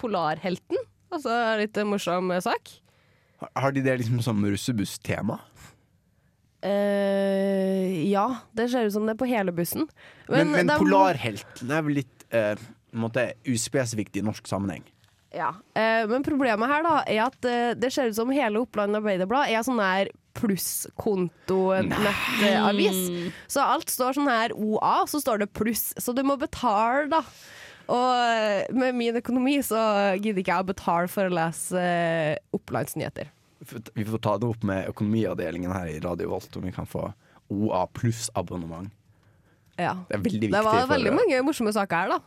polarhelten. 0.00 0.80
Altså 1.14 1.30
litt 1.60 1.76
morsom 1.88 2.32
sak. 2.44 2.64
Har, 3.42 3.50
har 3.64 3.70
de 3.72 3.80
det 3.86 3.94
liksom 4.02 4.20
som 4.24 4.36
russebuss-tema? 4.44 5.36
Eh, 6.66 8.10
ja, 8.10 8.26
det 8.58 8.66
ser 8.72 8.84
ut 8.88 8.92
som 8.92 9.06
det 9.06 9.12
er 9.14 9.18
på 9.20 9.28
hele 9.30 9.52
bussen. 9.54 9.86
Men, 10.28 10.50
men 10.52 10.66
de- 10.66 10.78
polarhelten 10.80 11.70
er 11.70 11.82
vel 11.86 11.94
litt 12.00 12.24
uh, 12.34 12.56
måte 12.98 13.30
uspesifikt 13.48 14.16
i 14.18 14.22
norsk 14.26 14.46
sammenheng. 14.50 14.84
Ja, 15.34 15.50
uh, 15.54 16.04
Men 16.08 16.24
problemet 16.26 16.68
her 16.72 16.82
da 16.86 16.94
er 17.04 17.20
at 17.28 17.40
det 17.78 17.90
ser 17.94 18.08
ut 18.10 18.16
som 18.16 18.30
hele 18.34 18.58
Oppland 18.64 18.96
Arbeiderblad 18.98 19.48
er 19.52 19.62
sånn 19.66 19.80
her 19.82 20.06
plusskonto-nettavis. 20.38 22.98
Så 23.50 23.60
alt 23.62 23.90
står 23.90 24.12
sånn 24.18 24.30
her 24.30 24.52
OA, 24.56 25.06
så 25.10 25.20
står 25.22 25.38
det 25.42 25.48
pluss. 25.54 25.92
Så 25.98 26.12
du 26.16 26.22
må 26.26 26.36
betale, 26.40 27.06
da. 27.12 27.22
Og 27.88 28.10
eh, 28.20 28.66
med 28.76 28.96
min 28.98 29.16
økonomi 29.16 29.56
så 29.64 29.80
gidder 30.20 30.42
ikke 30.42 30.52
jeg 30.54 30.66
å 30.66 30.68
betale 30.68 31.08
for 31.08 31.28
å 31.30 31.34
lese 31.38 31.80
eh, 31.80 32.36
Opplandsnyheter. 32.56 33.30
Vi 33.96 34.04
får 34.06 34.20
ta 34.22 34.34
det 34.38 34.46
opp 34.48 34.62
med 34.68 34.90
økonomiavdelingen 34.92 35.72
her 35.74 35.88
i 35.90 35.98
Radio 36.04 36.28
Volt, 36.34 36.52
om 36.60 36.66
vi 36.68 36.72
kan 36.76 36.86
få 36.86 37.06
OA 37.50 37.86
pluss 37.96 38.28
abonnement. 38.38 38.92
Ja. 39.80 39.94
Det 40.10 40.18
er 40.18 40.22
veldig 40.24 40.42
viktig. 40.44 40.52
Det 40.52 40.64
var 40.66 40.82
for- 40.82 40.92
veldig 40.92 41.14
mange 41.16 41.40
morsomme 41.46 41.72
saker 41.74 42.04
her, 42.04 42.16
da. 42.16 42.20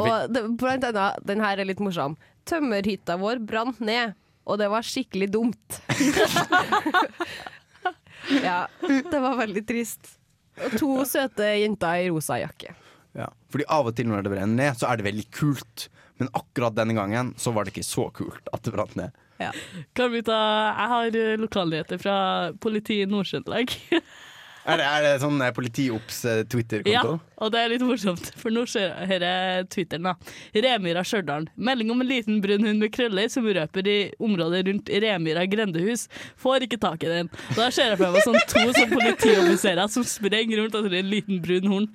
Og 0.00 0.08
det, 0.32 0.42
blant 0.60 0.84
annet, 0.88 1.24
den 1.28 1.42
her 1.44 1.60
er 1.60 1.68
litt 1.68 1.80
morsom. 1.84 2.14
Tømmerhytta 2.48 3.16
vår 3.20 3.40
brant 3.44 3.80
ned, 3.84 4.14
og 4.48 4.56
det 4.60 4.68
var 4.72 4.84
skikkelig 4.86 5.28
dumt. 5.34 5.80
ja, 8.42 8.66
det 8.80 9.20
var 9.20 9.36
veldig 9.40 9.64
trist. 9.68 10.14
Og 10.62 10.74
to 10.80 10.90
søte 11.08 11.46
jenter 11.62 12.04
i 12.04 12.10
rosa 12.12 12.38
jakke. 12.42 12.74
Ja. 13.52 13.54
Fordi 13.54 13.68
av 13.68 13.90
og 13.90 13.96
til 13.98 14.08
når 14.08 14.24
det 14.24 14.32
brenner 14.34 14.58
ned, 14.58 14.78
så 14.80 14.88
er 14.88 14.98
det 15.00 15.06
veldig 15.08 15.26
kult. 15.34 15.88
Men 16.20 16.30
akkurat 16.38 16.76
denne 16.76 16.96
gangen 16.96 17.34
så 17.40 17.52
var 17.54 17.66
det 17.66 17.74
ikke 17.74 17.86
så 17.86 18.08
kult 18.14 18.48
at 18.54 18.64
det 18.64 18.74
brant 18.74 18.96
ned. 18.98 19.16
Kan 19.98 20.12
vi 20.12 20.20
ta 20.22 20.38
Jeg 20.78 20.90
har 20.92 21.16
eh, 21.18 21.40
lokalnyheter 21.40 21.98
fra 21.98 22.16
politiet 22.62 23.08
i 23.08 23.10
Nord-Trøndelag. 23.10 23.74
Er 24.62 24.78
det, 24.78 24.84
er 24.86 25.02
det 25.02 25.12
sånn 25.18 25.40
eh, 25.42 25.50
politiobs 25.54 26.20
eh, 26.30 26.42
Ja, 26.86 27.02
og 27.42 27.50
det 27.50 27.58
er 27.58 27.72
litt 27.72 27.82
morsomt, 27.82 28.28
for 28.38 28.54
nå 28.54 28.62
ser 28.70 28.92
jeg 29.10 29.18
er 29.26 29.64
Twitteren. 29.66 30.06
da. 30.06 30.14
Remyra 30.54 31.02
Stjørdal. 31.06 31.48
Melding 31.58 31.90
om 31.90 32.04
en 32.04 32.06
liten 32.06 32.38
brun 32.44 32.62
hund 32.68 32.78
med 32.78 32.92
krøller 32.94 33.26
som 33.32 33.48
røper 33.48 33.90
i 33.90 33.96
området 34.22 34.62
rundt 34.68 34.92
Remyra 35.02 35.48
grendehus. 35.50 36.06
Får 36.38 36.68
ikke 36.68 36.78
tak 36.84 37.02
i 37.02 37.10
den. 37.10 37.32
Da 37.56 37.72
ser 37.74 37.90
jeg 37.90 37.98
for 38.04 38.14
meg 38.14 38.22
sånn 38.22 38.38
to 38.54 38.64
sånn 38.78 38.94
politioffiserer 38.94 39.90
som 39.90 40.06
sprenger 40.06 40.62
rundt 40.62 40.78
etter 40.78 40.98
en 41.00 41.10
liten 41.10 41.42
brun 41.42 41.66
horn. 41.72 41.90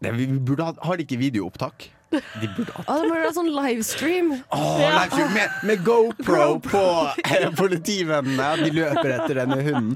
Det, 0.00 0.16
vi 0.16 0.26
burde 0.32 0.64
ha, 0.64 0.72
har 0.80 0.96
de 0.96 1.04
ikke 1.04 1.20
videoopptak? 1.20 1.90
De 2.10 2.48
burde 2.56 2.74
hatt 2.74 2.88
Å, 2.88 2.96
det 2.98 3.08
må 3.08 3.18
være 3.18 3.32
sånn 3.36 3.50
livestream. 3.54 4.32
Åh, 4.50 4.80
livestream 4.82 5.34
med, 5.36 5.58
med 5.68 5.82
GoPro 5.88 6.46
på 6.64 6.84
eh, 7.24 7.46
politivennene. 7.58 8.50
De 8.64 8.72
løper 8.74 9.14
etter 9.18 9.42
denne 9.42 9.60
hunden. 9.66 9.94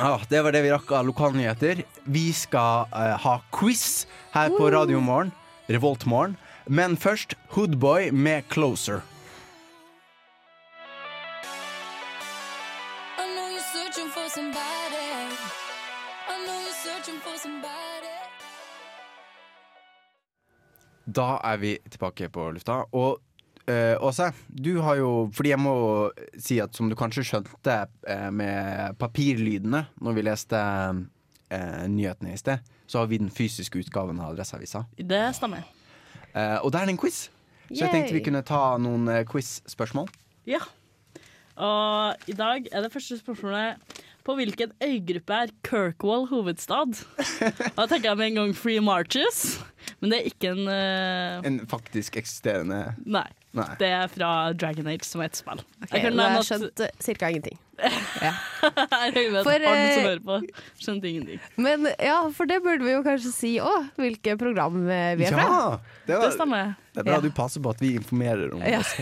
Ah, 0.00 0.22
det 0.30 0.40
var 0.46 0.54
det 0.54 0.62
vi 0.64 0.72
rakk 0.72 0.92
av 0.96 1.08
lokalnyheter. 1.10 1.82
Vi 2.08 2.30
skal 2.32 2.86
uh, 2.94 3.16
ha 3.20 3.34
quiz 3.52 4.06
her 4.32 4.52
på 4.54 4.70
Radiomorgen. 4.72 5.34
Revoltmorgen. 5.68 6.38
Men 6.70 6.96
først 6.96 7.34
Hoodboy 7.52 8.10
med 8.14 8.46
'Closer'. 8.48 9.02
Da 21.10 21.34
er 21.44 21.58
vi 21.62 21.74
tilbake 21.90 22.28
på 22.32 22.46
lufta. 22.54 22.82
Og 22.96 23.18
eh, 23.66 23.96
Åse, 23.98 24.30
du 24.48 24.76
har 24.84 25.00
jo 25.00 25.10
Fordi 25.34 25.52
jeg 25.52 25.62
må 25.62 25.74
si 26.38 26.60
at 26.62 26.76
som 26.76 26.90
du 26.90 26.96
kanskje 26.98 27.24
skjønte 27.26 27.76
eh, 28.06 28.28
med 28.30 28.98
papirlydene 29.00 29.84
når 30.00 30.16
vi 30.18 30.26
leste 30.28 30.60
eh, 30.60 31.84
nyhetene 31.90 32.34
i 32.34 32.40
sted, 32.40 32.62
så 32.90 33.02
har 33.02 33.10
vi 33.10 33.20
den 33.22 33.30
fysiske 33.30 33.82
utgaven 33.82 34.20
av 34.20 34.34
Adresseavisa. 34.34 34.84
Det 34.96 35.22
stemmer. 35.36 35.66
Eh, 36.34 36.58
og 36.62 36.72
der 36.72 36.84
er 36.84 36.90
det 36.90 36.96
en 36.96 37.02
quiz. 37.02 37.28
Så 37.70 37.84
jeg 37.84 37.92
tenkte 37.94 38.16
vi 38.16 38.24
kunne 38.26 38.42
ta 38.46 38.74
noen 38.82 39.06
eh, 39.10 39.24
quiz-spørsmål. 39.28 40.10
Ja. 40.50 40.62
Og 41.60 42.30
i 42.30 42.34
dag 42.34 42.66
er 42.72 42.86
det 42.86 42.92
første 42.92 43.18
spørsmålet 43.20 43.98
På 44.24 44.32
hvilken 44.38 44.70
øygruppe 44.80 45.36
er 45.44 45.50
Kirkwall 45.66 46.26
hovedstad? 46.30 47.02
Da 47.76 47.86
tenker 47.86 48.10
jeg 48.10 48.16
med 48.16 48.26
en 48.30 48.38
gang 48.38 48.54
Free 48.56 48.80
Marches, 48.80 49.60
men 50.00 50.12
det 50.12 50.18
er 50.20 50.28
ikke 50.30 50.52
en 50.54 50.66
uh... 50.68 51.46
En 51.46 51.60
faktisk 51.70 52.16
eksisterende 52.20 52.94
Nei. 53.06 53.26
Nei. 53.56 53.66
Det 53.80 53.88
er 53.90 54.06
fra 54.12 54.28
Dragon 54.54 54.86
Age 54.92 55.02
som 55.08 55.22
er 55.24 55.26
et 55.32 55.38
spill. 55.40 55.58
Ok, 55.82 55.94
Jeg 55.96 56.12
nå 56.14 56.22
har 56.22 56.36
jeg 56.36 56.42
at 56.42 56.46
skjønt 56.46 56.82
uh, 56.84 56.90
cirka 57.02 57.30
ingenting. 57.32 57.56
jeg 57.80 58.34
regner 58.92 59.30
med 59.32 59.38
at 59.40 59.46
For, 59.48 59.56
alle 59.56 59.64
som 59.64 59.72
eh, 59.72 60.04
hører 60.04 60.20
på, 60.26 60.36
skjønte 60.84 61.08
ingenting. 61.10 61.40
Men 61.58 61.88
ja, 61.96 62.18
for 62.36 62.46
det 62.50 62.60
burde 62.62 62.84
vi 62.86 62.92
jo 62.92 63.00
kanskje 63.06 63.32
si 63.34 63.50
òg, 63.64 63.88
hvilke 63.98 64.36
program 64.38 64.82
eh, 64.86 65.14
vi 65.18 65.26
er 65.26 65.34
fra. 65.34 65.46
Ja! 65.48 65.64
Det, 66.04 66.12
Det 66.12 66.20
var, 66.22 66.34
stemmer. 66.36 66.70
det 66.94 67.02
er 67.02 67.08
bra 67.08 67.16
Ja. 67.18 67.24
du 67.24 67.30
passer 67.40 67.64
på 67.64 67.72
at 67.74 67.82
vi 67.82 67.94
informerer 67.98 68.54
om 68.54 68.62
Ja. 68.62 68.82
oss. 68.84 68.92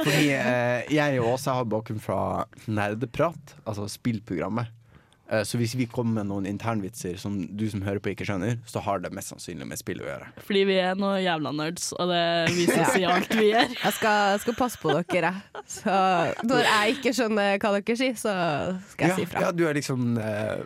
Fordi 0.00 0.30
uh, 0.32 0.94
jeg 0.94 1.20
og 1.20 1.34
Åse 1.34 1.58
har 1.58 1.68
bakgrunn 1.68 2.00
fra 2.00 2.20
Nerdeprat, 2.70 3.56
altså 3.66 3.84
spillprogrammet. 3.90 4.72
Eh, 5.34 5.42
så 5.48 5.58
hvis 5.60 5.74
vi 5.78 5.86
kommer 5.90 6.20
med 6.22 6.28
noen 6.30 6.46
internvitser 6.50 7.16
som 7.20 7.36
du 7.56 7.64
som 7.72 7.82
hører 7.86 8.00
på 8.04 8.12
ikke 8.12 8.26
skjønner, 8.28 8.58
så 8.70 8.82
har 8.86 9.02
det 9.04 9.10
mest 9.16 9.32
sannsynlig 9.32 9.66
med 9.70 9.80
spill 9.80 10.02
å 10.04 10.06
gjøre. 10.08 10.28
Fordi 10.46 10.62
vi 10.68 10.76
er 10.84 10.94
noen 11.00 11.18
jævla 11.24 11.52
nerds, 11.58 11.90
og 11.98 12.12
det 12.12 12.22
viser 12.54 12.84
seg 12.92 13.02
i 13.02 13.08
alt 13.10 13.34
vi 13.38 13.48
gjør. 13.50 13.74
Jeg 13.84 13.96
skal, 13.98 14.20
jeg 14.34 14.44
skal 14.44 14.56
passe 14.58 14.80
på 14.82 14.94
dere. 14.94 15.32
jeg. 15.34 15.64
Så 15.78 15.98
når 16.48 16.64
jeg 16.68 16.96
ikke 16.98 17.12
skjønner 17.18 17.58
hva 17.62 17.74
dere 17.78 17.96
sier, 17.98 18.16
så 18.20 18.32
skal 18.92 19.08
jeg 19.08 19.12
Ja, 19.12 19.18
si 19.20 19.28
fra. 19.32 19.44
ja, 19.46 19.52
du 19.56 19.64
er 19.68 19.76
liksom 19.78 20.14
eh, 20.20 20.64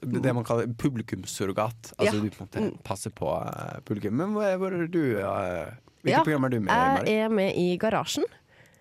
det 0.00 0.32
man 0.36 0.44
kaller 0.46 0.68
publikumssurrogat. 0.80 1.92
Altså 1.98 2.16
Ja. 2.16 2.20
Mm. 2.20 2.24
du 2.24 2.30
på 2.36 2.42
en 2.44 2.48
måte 2.48 2.82
passer 2.86 3.10
på 3.14 3.28
eh, 3.36 3.80
publikum. 3.84 4.16
Men 4.16 4.32
hvor 4.34 4.46
er, 4.46 4.56
hvor 4.60 4.72
er 4.76 4.86
du? 4.88 5.02
eh, 5.20 5.70
hvilke 6.00 6.16
Ja, 6.16 6.22
program 6.24 6.44
er 6.48 6.48
du 6.54 6.60
med 6.64 6.72
i, 6.72 7.10
Jeg 7.12 7.24
er 7.26 7.28
med 7.28 7.56
i 7.60 7.76
Garasjen, 7.76 8.24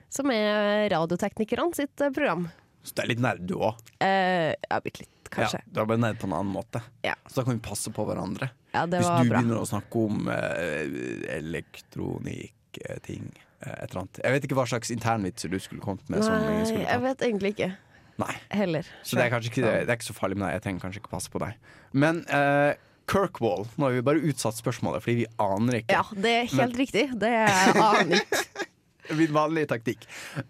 som 0.09 0.31
er 0.31 0.87
radioteknikerne 0.93 1.75
sitt 1.75 1.95
program. 2.15 2.47
Så 2.83 2.95
du 2.95 3.01
er 3.03 3.09
litt 3.11 3.19
nerd, 3.19 3.41
du 3.45 3.55
òg. 3.59 3.75
Jeg 3.99 4.55
har 4.71 4.81
bitte 4.85 5.01
litt, 5.03 5.11
kanskje. 5.33 5.61
Ja, 5.63 5.73
du 5.73 5.81
er 5.83 5.89
bare 5.91 6.01
nerd 6.01 6.21
på 6.21 6.29
en 6.29 6.35
annen 6.37 6.53
måte. 6.53 6.81
Ja. 7.05 7.15
Så 7.27 7.41
da 7.41 7.47
kan 7.47 7.57
vi 7.57 7.63
passe 7.65 7.93
på 7.95 8.05
hverandre. 8.07 8.51
Ja, 8.73 8.85
det 8.85 9.01
Hvis 9.01 9.09
du 9.09 9.29
bra. 9.29 9.41
begynner 9.41 9.61
å 9.61 9.67
snakke 9.69 10.05
om 10.05 10.29
eh, 10.33 11.35
elektronikk, 11.39 12.81
eh, 12.83 12.99
ting 13.05 13.29
eh, 13.61 13.73
et 13.73 13.89
eller 13.89 14.03
annet. 14.03 14.21
Jeg 14.23 14.35
vet 14.35 14.49
ikke 14.49 14.59
hva 14.59 14.67
slags 14.69 14.93
internvitser 14.93 15.53
du 15.53 15.59
skulle 15.61 15.83
kommet 15.85 16.05
med. 16.11 16.25
Nei, 16.25 16.83
jeg 16.85 17.05
vet 17.05 17.25
egentlig 17.29 17.55
ikke. 17.57 17.71
Nei. 18.19 18.35
Heller. 18.51 18.87
Så 19.03 19.15
det 19.15 19.25
er 19.25 19.33
kanskje 19.33 19.53
ikke, 19.53 19.63
det 19.63 19.87
er 19.87 19.95
ikke 19.95 20.09
så 20.09 20.17
farlig 20.17 20.37
med 20.37 20.49
deg. 20.49 20.57
Jeg 20.57 20.65
trenger 20.65 20.85
kanskje 20.85 21.03
ikke 21.03 21.13
passe 21.13 21.31
på 21.31 21.41
deg. 21.41 21.55
Men 21.95 22.21
eh, 22.27 22.73
Kirkwall 23.09 23.65
Nå 23.77 23.87
har 23.87 23.95
vi 23.95 24.03
bare 24.05 24.21
utsatt 24.29 24.59
spørsmålet 24.59 25.05
fordi 25.05 25.23
vi 25.23 25.29
aner 25.41 25.79
ikke. 25.81 25.95
Ja, 25.95 26.03
det 26.25 26.33
er 26.41 26.51
helt 26.59 26.77
riktig. 26.79 27.05
Det 27.21 27.31
er 27.45 27.79
aner 27.79 28.19
ikke. 28.19 28.43
Min 29.19 29.33
vanlige 29.33 29.71
taktikk. 29.71 30.03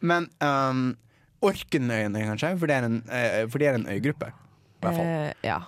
Men 0.04 0.28
um, 0.44 0.90
Orkenøyene, 1.46 2.26
kanskje? 2.28 2.52
For 2.60 2.68
det 2.68 2.76
er 2.76 2.88
en, 2.90 2.98
uh, 3.08 3.46
for 3.48 3.62
det 3.62 3.70
er 3.70 3.78
en 3.80 3.88
øygruppe. 3.88 4.34
I 4.80 4.82
hvert 4.86 4.96
fall. 4.96 5.06
Eh, 5.06 5.34
ja. 5.44 5.60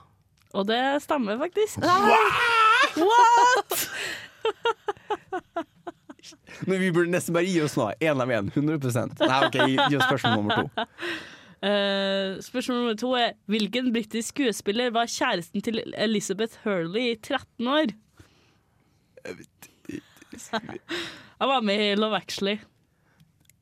Og 0.53 0.67
det 0.67 1.03
stemmer 1.03 1.37
faktisk. 1.39 1.77
What? 2.97 3.81
Men 6.67 6.79
vi 6.79 6.91
burde 6.91 7.11
nesten 7.11 7.33
bare 7.35 7.45
gi 7.47 7.61
oss 7.63 7.77
nå. 7.79 7.91
Én 8.03 8.21
av 8.21 8.31
én. 8.31 8.51
100 8.53 8.79
Nei, 9.19 9.45
OK, 9.47 9.55
gi, 9.57 9.97
oss 9.97 10.05
spørsmål 10.07 10.35
nummer 10.37 10.55
to. 10.59 10.65
Uh, 11.61 12.41
spørsmål 12.41 12.77
nummer 12.79 12.95
to 12.97 13.13
er 13.19 13.31
Hvilken 13.51 13.93
britisk 13.93 14.27
skuespiller 14.33 14.89
var 14.95 15.05
kjæresten 15.09 15.61
til 15.61 15.75
Elizabeth 15.93 16.53
Hurley 16.63 17.05
i 17.11 17.15
13 17.15 17.67
år? 17.67 17.85
Han 21.39 21.49
var 21.49 21.61
med 21.61 21.91
i 21.91 21.95
Love 21.95 22.15
Actually. 22.17 22.57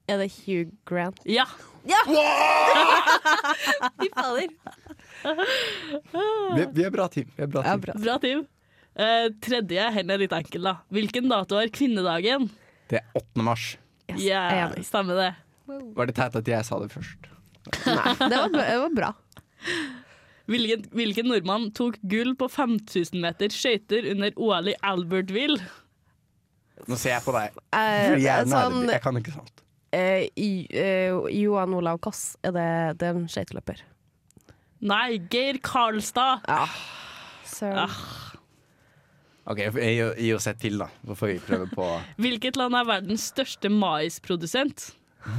Er 0.08 0.18
det 0.18 0.32
Hugh 0.46 0.72
Grant? 0.86 1.20
Ja. 1.26 1.46
Fy 4.00 4.08
fader. 4.16 4.48
Vi, 5.24 6.66
vi 6.76 6.86
er 6.88 6.94
bra 6.94 7.08
team. 7.12 7.30
Vi 7.36 7.44
er 7.46 7.52
bra 7.52 7.64
Ja, 7.66 7.74
team. 7.76 7.82
bra. 7.86 7.94
Bra 8.04 8.18
team. 8.24 8.46
Eh, 9.00 9.28
tredje 9.44 9.86
heller 9.96 10.18
er 10.18 10.24
litt 10.26 10.34
enkel, 10.36 10.66
da. 10.66 10.74
Hvilken 10.92 11.30
dato 11.32 11.60
er 11.60 11.70
kvinnedagen? 11.74 12.50
Det 12.90 13.00
er 13.02 13.06
8. 13.20 13.44
mars. 13.46 13.68
Yes, 14.10 14.24
Ja, 14.26 14.44
er 14.74 14.80
stemmer 14.84 15.16
det. 15.20 15.30
Var 15.70 16.10
det 16.10 16.16
teit 16.18 16.36
at 16.40 16.48
jeg 16.50 16.66
sa 16.66 16.80
det 16.82 16.90
først? 16.92 17.28
Nei, 17.86 18.14
det 18.18 18.38
var, 18.40 18.50
bra- 18.50 18.66
det 18.66 18.80
var 18.82 18.96
bra. 18.98 19.12
Hvilken, 20.50 20.88
hvilken 20.98 21.28
nordmann 21.30 21.68
tok 21.78 22.00
gull 22.10 22.32
på 22.40 22.48
5000 22.50 23.22
meter 23.22 23.54
skøyter 23.54 24.08
under 24.10 24.34
OL 24.42 24.72
i 24.72 24.76
Albertville? 24.82 25.62
Nå 26.90 26.98
ser 26.98 27.14
jeg 27.20 27.22
på 27.28 27.36
deg. 27.36 27.54
Eh, 27.76 28.16
sånn. 28.50 28.88
Jeg 28.90 29.02
kan 29.04 29.20
ikke 29.22 29.36
sant. 29.36 29.62
eh, 29.94 30.26
i- 30.36 30.66
eh, 30.74 31.14
Johan 31.38 31.74
Olav 31.78 32.00
Koss, 32.02 32.36
er 32.44 32.52
det, 32.56 32.98
det 32.98 33.08
er 33.12 33.20
en 33.20 33.28
skøyteløper? 33.30 33.84
Nei, 34.82 35.18
Geir 35.32 35.60
Karlstad. 35.64 36.46
Ja. 36.48 36.64
Søren. 37.50 37.90
Ah. 37.90 38.30
OK, 39.50 39.58
gi 39.66 39.94
gir 39.98 40.36
oss 40.38 40.46
et 40.48 40.60
til, 40.62 40.78
da. 40.80 40.88
Så 41.08 41.16
får 41.18 41.32
vi 41.32 41.38
prøve 41.42 41.68
på 41.74 41.86
Hvilket 42.22 42.58
land 42.60 42.78
er 42.78 42.86
verdens 42.88 43.26
største 43.32 43.72
maisprodusent? 43.74 44.92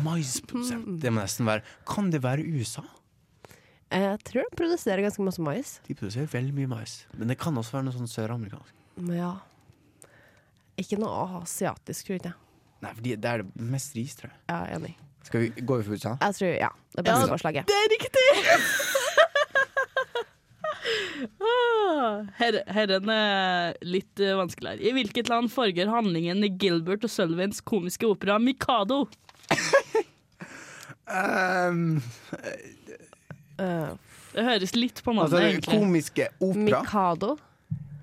maisprodusent. 0.05 0.98
Det 1.00 1.12
må 1.12 1.22
nesten 1.22 1.46
være 1.48 1.62
Kan 1.88 2.11
det 2.12 2.20
være 2.24 2.44
USA? 2.44 2.83
Jeg 3.90 4.18
tror 4.26 4.44
de 4.46 4.59
produserer 4.59 5.03
ganske 5.03 5.24
masse 5.24 5.42
mais. 5.42 5.79
De 5.87 5.94
produserer 5.98 6.29
veldig 6.31 6.55
mye 6.55 6.70
mais. 6.70 7.00
Men 7.16 7.33
det 7.33 7.38
kan 7.40 7.57
også 7.59 7.79
være 7.79 7.88
noe 7.88 7.96
sånn 7.96 8.11
søramerikansk. 8.11 8.74
Ja. 9.16 9.33
Ikke 10.79 10.98
noe 11.00 11.40
asiatisk, 11.40 12.07
tror 12.07 12.20
jeg. 12.20 12.35
Nei, 12.81 12.92
for 12.94 13.03
det 13.05 13.16
er 13.18 13.42
det 13.42 13.66
mest 13.72 13.96
ris, 13.98 14.14
tror 14.18 14.31
jeg. 14.31 14.38
Jeg 14.46 14.61
er 14.61 14.76
enig. 14.79 14.94
Skal 15.26 15.42
vi 15.42 15.50
gå 15.66 15.81
for 15.83 15.96
USA? 15.96 16.14
Jeg 16.22 16.38
tror, 16.38 16.55
ja. 16.55 16.70
Det 16.94 17.05
beste 17.09 17.31
forslaget. 17.35 17.66
Det 17.70 17.81
er 17.83 17.94
riktig! 17.96 18.29
Ah, 21.40 22.22
Her, 22.38 22.61
herren 22.72 23.09
er 23.12 23.74
litt 23.85 24.20
eh, 24.22 24.35
vanskeligere. 24.38 24.80
I 24.87 24.92
hvilket 24.96 25.28
land 25.33 25.50
foregår 25.52 25.90
handlingen 25.92 26.44
i 26.46 26.50
Gilbert 26.61 27.04
og 27.04 27.12
Sølvins 27.12 27.61
komiske 27.66 28.09
opera 28.11 28.38
Mikado? 28.42 29.04
Um, 31.11 32.00
Uh, 33.61 33.90
Det 34.33 34.44
høres 34.46 34.70
litt 34.78 35.00
på 35.04 35.12
navnet, 35.12 35.35
altså, 35.35 35.40
egentlig. 35.44 35.80
komiske 35.83 36.28
opera. 36.40 36.78
Mikado. 36.80 37.35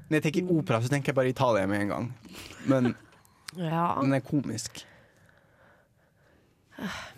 Når 0.10 0.20
jeg 0.20 0.24
tenker 0.28 0.52
opera, 0.54 0.80
så 0.84 0.92
tenker 0.92 1.10
jeg 1.10 1.18
bare 1.18 1.32
Italia 1.32 1.64
med 1.72 1.82
en 1.82 1.88
gang. 1.94 2.06
Men 2.70 2.92
Ja, 3.58 3.96
den 4.04 4.14
er 4.14 4.22
komisk. 4.22 4.84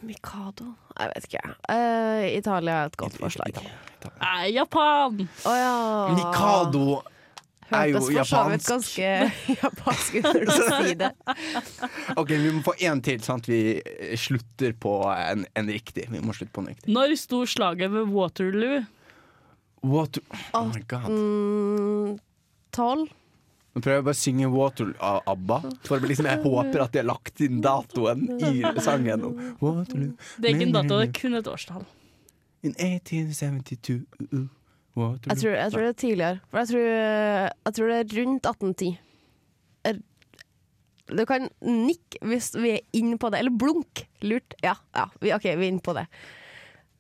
Mikado 0.08 0.70
Jeg 1.00 1.12
vet 1.16 1.26
ikke. 1.30 1.42
Uh, 1.70 2.26
Italia 2.32 2.76
er 2.84 2.92
et 2.92 2.98
godt 3.00 3.18
forslag. 3.20 3.50
Italia, 3.52 3.72
Italia. 3.98 4.20
Nei, 4.24 4.52
Japan! 4.56 5.24
Oh, 5.46 5.56
ja. 5.58 5.74
Mikado 6.16 6.84
er 7.70 7.86
jo 7.92 8.00
Hørtes 8.00 8.08
for 8.08 8.24
så 8.26 8.44
vidt 8.50 8.64
japansk. 8.66 8.70
ganske 8.72 9.10
japansk 9.64 10.16
ut 10.16 10.30
når 10.30 10.46
du 10.48 10.54
sier 10.56 10.96
det. 11.04 11.12
Ok, 12.22 12.32
Vi 12.42 12.54
må 12.56 12.64
få 12.66 12.74
én 12.82 13.04
til, 13.06 13.20
sånn 13.26 13.44
at 13.44 13.50
vi 13.52 13.60
eh, 13.84 14.16
slutter 14.18 14.74
på 14.82 14.96
en, 15.14 15.46
en 15.60 15.70
riktig. 15.70 16.08
Vi 16.10 16.24
må 16.24 16.34
slutte 16.34 16.56
på 16.56 16.64
en 16.64 16.72
riktig. 16.72 16.90
Når 16.96 17.14
sto 17.22 17.44
slaget 17.46 17.92
ved 17.94 18.10
Waterloo? 18.16 18.82
Water... 19.86 20.24
Oh 20.58 20.66
my 20.72 20.82
god. 20.92 21.08
Mm, 21.14 22.18
Tolv? 22.76 23.12
Nå 23.76 23.82
prøver 23.86 24.00
jeg 24.00 24.06
bare 24.08 24.18
å 24.18 24.20
synge 24.20 24.48
'Waterloo' 24.50 24.98
av 25.00 25.20
ABBA. 25.30 25.58
For 25.86 26.00
liksom 26.10 26.26
jeg 26.26 26.42
håper 26.44 26.82
at 26.84 26.92
de 26.96 27.00
har 27.04 27.06
lagt 27.10 27.42
inn 27.46 27.60
datoen 27.62 28.24
i 28.42 28.64
sangen. 28.82 29.28
Waterloo. 29.62 30.16
Det 30.40 30.50
er 30.50 30.56
ikke 30.56 30.68
en 30.68 30.74
dato, 30.74 30.98
det 31.00 31.10
er 31.10 31.14
kun 31.20 31.38
et 31.38 31.48
årstall. 31.52 31.86
In 32.66 32.74
1872 32.76 34.00
uh, 34.20 34.26
uh, 34.34 34.48
Waterloo. 34.98 35.30
Jeg 35.36 35.38
tror, 35.44 35.54
jeg 35.56 35.72
tror 35.72 35.86
det 35.86 35.92
er 35.94 36.00
tidligere. 36.02 36.40
For 36.50 36.58
jeg 36.64 36.68
tror, 36.72 36.88
jeg 36.90 37.74
tror 37.78 37.88
det 37.94 38.00
er 38.00 38.18
rundt 38.20 38.50
1810. 38.50 38.98
Er- 39.86 40.04
Du 41.10 41.26
kan 41.26 41.48
nikke 41.66 42.20
hvis 42.22 42.52
vi 42.54 42.70
er 42.76 42.82
inne 42.94 43.18
på 43.18 43.30
det. 43.32 43.40
Eller 43.40 43.52
blunk. 43.58 44.04
Lurt. 44.22 44.54
Ja, 44.62 44.76
ja. 44.96 45.06
Vi, 45.22 45.32
OK, 45.34 45.44
vi 45.58 45.66
er 45.66 45.72
inne 45.72 45.82
på 45.82 45.94
det. 45.98 46.08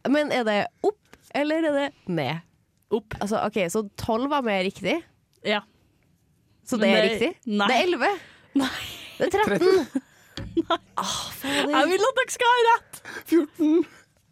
Men 0.09 0.31
er 0.31 0.43
det 0.47 0.65
opp, 0.83 1.17
eller 1.35 1.65
er 1.67 1.75
det 1.75 1.89
ned? 2.07 2.39
Opp. 2.91 3.13
Altså, 3.21 3.37
OK, 3.45 3.59
så 3.69 3.83
12 4.01 4.29
var 4.31 4.41
mer 4.41 4.63
riktig. 4.65 4.95
Ja. 5.45 5.59
Så 6.69 6.77
det 6.81 6.89
er 6.93 7.07
riktig? 7.09 7.31
nei. 7.49 7.67
Det 7.67 7.75
er 7.75 7.83
11. 7.89 8.11
Nei. 8.61 8.71
Det 9.19 9.27
er 9.27 9.31
13. 9.43 10.03
Nei. 10.59 10.79
Jeg 11.73 11.85
vil 11.89 12.03
at 12.09 12.19
dere 12.19 12.31
skal 12.33 12.51
ha 12.53 12.59
rett! 12.69 12.99
14! 13.29 13.79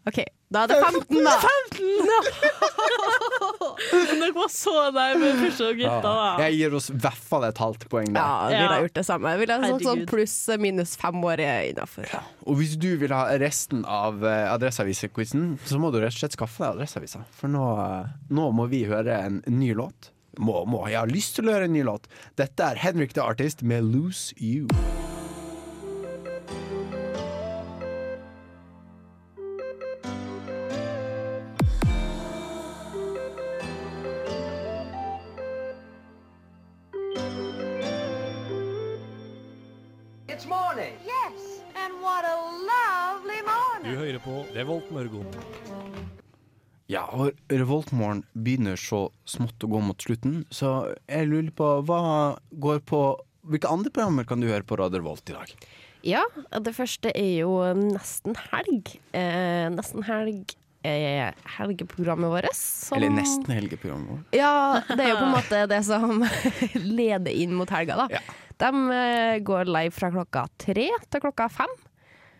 OK, 0.07 0.19
da 0.55 0.61
er 0.63 0.69
det 0.71 0.77
15, 0.79 1.17
da. 1.25 1.33
15! 1.43 3.17
Men 4.07 4.21
dere 4.21 4.29
var 4.35 4.49
så 4.51 4.73
nærme 4.95 5.31
første 5.41 5.67
og 5.67 5.79
gutta, 5.81 5.99
da. 6.05 6.29
Jeg 6.45 6.55
gir 6.61 6.75
oss 6.79 6.87
i 6.93 6.95
hvert 7.03 7.25
fall 7.31 7.43
et 7.47 7.59
halvt 7.61 7.83
poeng 7.91 8.09
Ja, 8.15 8.23
der. 8.23 8.53
jeg 8.53 8.61
ville 8.61 8.71
ha 8.71 8.77
Ja. 8.77 8.81
gjort 8.85 8.97
det 8.99 9.05
samme. 9.09 9.33
Jeg 9.33 9.39
ville 9.43 9.53
ha 9.57 9.69
sånn, 9.73 9.83
sånn 9.89 10.05
pluss 10.09 10.35
minus 10.63 10.95
fem 10.99 11.17
år 11.27 11.43
innafor. 11.43 12.07
Og 12.47 12.55
hvis 12.61 12.77
du 12.79 12.89
vil 13.03 13.11
ha 13.15 13.25
resten 13.41 13.83
av 13.85 14.23
uh, 14.23 14.53
Adresseavisa-quizen, 14.55 15.57
så 15.67 15.79
må 15.81 15.91
du 15.91 15.99
rett 15.99 16.13
og 16.15 16.19
slett 16.21 16.37
skaffe 16.37 16.63
deg 16.63 16.77
Adresseavisa. 16.77 17.23
For 17.37 17.47
nå, 17.51 17.65
eh, 17.83 18.13
nå 18.31 18.47
må 18.55 18.67
vi 18.71 18.85
høre 18.89 19.19
en 19.25 19.41
ny 19.47 19.73
låt. 19.77 20.11
Må, 20.39 20.65
må. 20.65 20.85
Jeg 20.87 20.99
har 20.99 21.09
lyst 21.11 21.35
til 21.37 21.49
å 21.49 21.57
høre 21.57 21.67
en 21.69 21.73
ny 21.73 21.83
låt. 21.87 22.07
Dette 22.37 22.63
er 22.63 22.81
Henrik 22.81 23.13
the 23.17 23.23
Artist 23.23 23.63
med 23.63 23.83
'Lose 23.83 24.33
You'. 24.37 24.67
It's 40.29 40.45
morning. 40.45 40.93
Yes, 41.03 41.63
and 41.75 41.93
what 42.01 42.23
a 42.25 42.35
lovely 42.71 43.41
morning. 43.41 43.91
Du 43.91 43.97
hører 43.97 44.19
på 44.19 44.45
Revolt 44.55 44.91
Mørgo. 44.91 45.23
Ja, 46.87 47.03
og 47.11 47.35
Revoltmorgen 47.51 48.23
begynner 48.31 48.79
så 48.79 49.09
smått 49.27 49.63
å 49.63 49.69
gå 49.71 49.81
mot 49.83 49.99
slutten, 49.99 50.45
så 50.53 50.93
jeg 51.03 51.27
lurer 51.27 51.51
på 51.55 51.71
hva 51.87 52.01
går 52.51 52.83
på 52.87 53.01
Hvilke 53.47 53.69
andre 53.71 53.87
programmer 53.95 54.25
kan 54.27 54.41
du 54.43 54.49
høre 54.49 54.65
på 54.67 54.75
Radio 54.75 54.99
Revolt 54.99 55.29
i 55.31 55.35
dag? 55.37 55.51
Ja, 56.03 56.25
det 56.59 56.73
første 56.75 57.13
er 57.15 57.45
jo 57.45 57.53
Nesten 57.79 58.35
helg. 58.49 58.91
Eh, 59.15 59.69
nesten 59.71 60.03
helg 60.03 60.51
er 60.83 61.37
helgeprogrammet 61.57 62.31
vårt. 62.31 62.49
Som, 62.55 62.97
Eller 62.97 63.13
nesten 63.15 63.55
helgeprogrammet 63.55 64.11
vårt. 64.11 64.35
Ja, 64.35 64.81
det 64.89 64.99
er 64.99 65.13
jo 65.13 65.21
på 65.21 65.29
en 65.29 65.35
måte 65.37 65.63
det 65.71 65.79
som 65.87 66.25
leder 66.99 67.31
inn 67.31 67.55
mot 67.55 67.71
helga, 67.71 68.01
da. 68.03 68.07
Ja. 68.17 68.23
De 68.57 68.83
eh, 68.99 69.39
går 69.47 69.69
live 69.69 69.95
fra 69.95 70.11
klokka 70.13 70.47
tre 70.59 70.89
til 71.07 71.23
klokka 71.23 71.47
fem. 71.53 71.73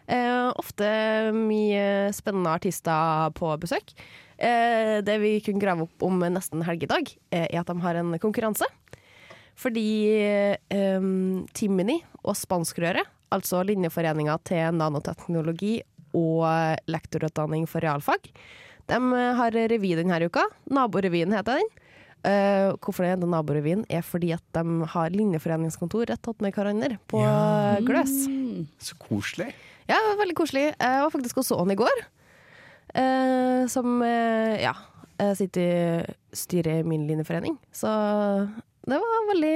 Eh, 0.07 0.47
ofte 0.55 0.87
mye 1.35 2.13
spennende 2.15 2.53
artister 2.55 3.31
på 3.35 3.51
besøk. 3.59 3.91
Eh, 4.37 5.01
det 5.01 5.17
vi 5.19 5.39
kunne 5.41 5.61
grave 5.61 5.87
opp 5.87 6.03
om 6.05 6.21
nesten 6.21 6.63
helgedag, 6.63 7.09
eh, 7.31 7.47
er 7.49 7.59
at 7.59 7.67
de 7.67 7.81
har 7.81 7.95
en 7.99 8.13
konkurranse. 8.21 8.67
Fordi 9.57 9.87
eh, 10.21 11.07
Timini 11.57 11.97
og 12.23 12.37
Spanskrøret, 12.37 13.09
altså 13.33 13.63
linjeforeninga 13.65 14.37
til 14.47 14.77
nanoteknologi 14.77 15.81
og 16.15 16.45
lektorutdanning 16.87 17.65
for 17.67 17.83
realfag, 17.83 18.29
de 18.87 18.99
har 19.35 19.51
revy 19.51 19.97
denne 19.97 20.21
uka. 20.29 20.45
Naborevyen 20.71 21.33
heter 21.35 21.59
den. 21.59 21.75
Uh, 22.27 22.73
hvorfor 22.81 23.05
det 23.05 23.11
heter 23.13 23.29
Naborevyen, 23.29 23.83
er 23.93 24.01
fordi 24.03 24.31
at 24.35 24.43
de 24.55 24.87
har 24.89 25.11
linjeforeningskontor 25.13 26.07
rett 26.09 26.27
attmed 26.27 26.55
hverandre 26.55 26.97
på 27.07 27.21
Ja. 27.21 27.77
Gløs. 27.85 28.15
Så 28.79 28.97
koselig. 28.99 29.51
Ja, 29.87 29.97
veldig 30.19 30.35
koselig. 30.35 30.69
Jeg 30.75 31.01
var 31.03 31.11
faktisk 31.13 31.37
også 31.41 31.57
han 31.61 31.71
i 31.71 31.77
går. 31.79 32.03
Eh, 32.97 33.65
som 33.71 34.01
eh, 34.05 34.57
ja, 34.63 34.73
jeg 35.19 35.37
sitter 35.41 35.61
i 35.63 36.37
styret 36.37 36.81
i 36.81 36.87
min 36.87 37.07
linjeforening. 37.09 37.57
Så 37.75 37.87
det 38.87 38.99
var 39.03 39.15
en 39.21 39.31
veldig 39.33 39.55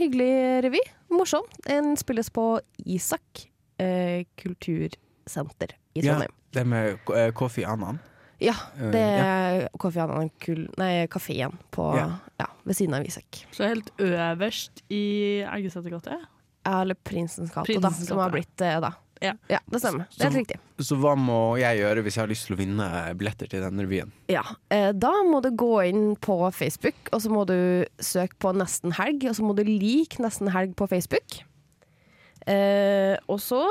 hyggelig 0.00 0.32
revy. 0.68 0.82
Morsom. 1.10 1.46
Den 1.66 1.96
spilles 1.98 2.30
på 2.30 2.58
Isak 2.86 3.46
eh, 3.80 4.26
kultursenter 4.38 5.74
i 5.94 6.04
Ja, 6.06 6.20
det 6.54 6.64
med 6.66 6.98
eh, 7.14 7.30
Kofi 7.32 7.64
Annan. 7.64 7.98
Ja, 8.38 8.54
Eh, 8.78 8.90
det 8.94 9.00
er 9.02 9.68
Kofi 9.78 9.98
Annan 9.98 10.30
kul... 10.38 10.68
Nei, 10.78 11.06
kafeen 11.10 11.56
på 11.74 11.88
Ja. 11.96 12.10
ja. 12.38 12.46
ved 12.64 12.76
siden 12.78 12.94
av 12.94 13.06
Isak. 13.06 13.40
Så 13.50 13.66
helt 13.66 13.90
øverst 13.98 14.84
i 14.90 15.42
Eggesetergata. 15.42 16.20
Ja, 16.64 16.80
Eller 16.82 16.94
Prinsens 16.94 17.50
gate, 17.50 17.80
da, 17.82 17.90
som 17.90 18.18
har 18.22 18.30
blitt 18.30 18.54
det, 18.60 18.76
da. 18.84 18.92
Ja. 19.24 19.34
det 19.70 19.80
stemmer. 19.82 20.06
Det 20.14 20.22
er 20.22 20.30
helt 20.30 20.40
riktig. 20.42 20.58
Så 20.84 20.98
hva 21.00 21.14
må 21.18 21.56
jeg 21.60 21.80
gjøre 21.80 22.04
hvis 22.06 22.18
jeg 22.18 22.22
har 22.24 22.30
lyst 22.30 22.46
til 22.48 22.56
å 22.56 22.60
vinne 22.60 22.88
billetter 23.18 23.50
til 23.50 23.64
den 23.64 23.82
revyen? 23.82 24.12
Ja, 24.30 24.44
eh, 24.70 24.92
Da 24.92 25.12
må 25.26 25.42
du 25.44 25.50
gå 25.50 25.72
inn 25.88 26.14
på 26.22 26.38
Facebook, 26.54 26.98
og 27.12 27.22
så 27.24 27.32
må 27.32 27.44
du 27.48 27.58
søke 27.98 28.38
på 28.38 28.54
Nesten 28.56 28.94
helg, 28.98 29.26
og 29.28 29.36
så 29.38 29.44
må 29.46 29.56
du 29.58 29.64
like 29.66 30.22
Nesten 30.22 30.50
helg 30.54 30.76
på 30.78 30.88
Facebook. 30.90 31.40
Eh, 32.48 33.16
og 33.28 33.40
så 33.44 33.62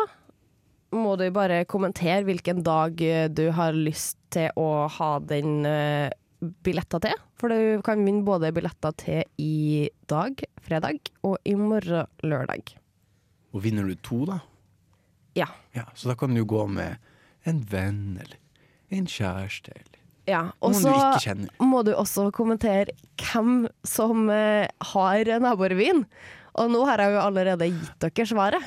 må 0.96 1.16
du 1.20 1.26
bare 1.36 1.64
kommentere 1.70 2.24
hvilken 2.28 2.62
dag 2.66 3.02
eh, 3.04 3.28
du 3.28 3.50
har 3.56 3.76
lyst 3.76 4.20
til 4.34 4.52
å 4.60 4.88
ha 4.92 5.12
den 5.20 5.66
eh, 5.68 6.10
billetter 6.64 7.02
til. 7.04 7.16
For 7.38 7.54
du 7.54 7.82
kan 7.86 8.04
vinne 8.06 8.26
både 8.28 8.54
billetter 8.56 8.94
til 8.98 9.24
i 9.42 9.90
dag, 10.10 10.42
fredag, 10.66 11.12
og 11.28 11.38
i 11.46 11.56
morgen, 11.58 12.08
lørdag. 12.24 12.76
Og 13.56 13.64
vinner 13.66 13.88
du 13.88 13.96
to, 14.06 14.24
da? 14.30 14.40
Ja. 15.38 15.48
Ja, 15.78 15.86
Så 15.96 16.10
da 16.10 16.16
kan 16.18 16.34
du 16.34 16.44
gå 16.46 16.66
med 16.70 16.98
en 17.48 17.62
venn 17.70 18.18
eller 18.20 18.38
en 18.98 19.06
kjæreste 19.06 19.72
eller 19.76 19.94
ja. 20.28 20.42
Og 20.60 20.74
så 20.76 20.92
må 21.64 21.86
du 21.88 21.94
også 21.96 22.26
kommentere 22.36 22.92
hvem 23.22 23.62
som 23.88 24.26
eh, 24.34 24.68
har 24.92 25.30
naborevyen. 25.40 26.02
Og 26.58 26.72
nå 26.74 26.82
har 26.90 27.00
jeg 27.00 27.14
jo 27.14 27.22
allerede 27.22 27.68
gitt 27.70 28.02
dere 28.04 28.26
svaret. 28.28 28.64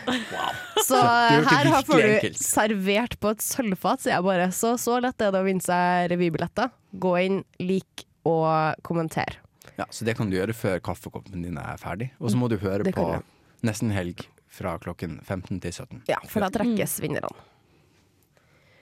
Så 0.86 0.96
Det 0.96 1.44
her 1.50 1.68
har- 1.68 1.82
får 1.84 2.00
du 2.00 2.08
enkelt. 2.14 2.38
servert 2.40 3.18
på 3.20 3.30
et 3.34 3.42
sølvfat, 3.44 4.00
sier 4.00 4.14
jeg 4.14 4.22
bare. 4.24 4.46
Så 4.54 4.72
så 4.80 5.00
lett 5.02 5.20
er 5.20 5.32
det 5.34 5.40
å 5.42 5.44
vinne 5.44 5.60
seg 5.60 6.08
revybilletter. 6.14 6.70
Gå 6.96 7.12
inn, 7.26 7.44
lik 7.60 8.06
og 8.24 8.74
kommenter. 8.86 9.36
Ja, 9.76 9.84
Så 9.90 10.04
det 10.06 10.16
kan 10.16 10.30
du 10.30 10.36
gjøre 10.38 10.54
før 10.56 10.80
kaffekoppen 10.80 11.42
din 11.42 11.58
er 11.58 11.76
ferdig. 11.76 12.10
Og 12.20 12.30
så 12.30 12.36
må 12.40 12.48
du 12.48 12.56
høre 12.56 12.84
på. 12.92 13.22
Nesten 13.62 13.90
helg 13.92 14.24
fra 14.50 14.76
klokken 14.82 15.20
15 15.22 15.60
til 15.62 15.72
17. 15.72 16.02
Ja, 16.10 16.18
for 16.28 16.44
da 16.44 16.50
trekkes 16.54 16.98
vinnerne. 17.02 17.30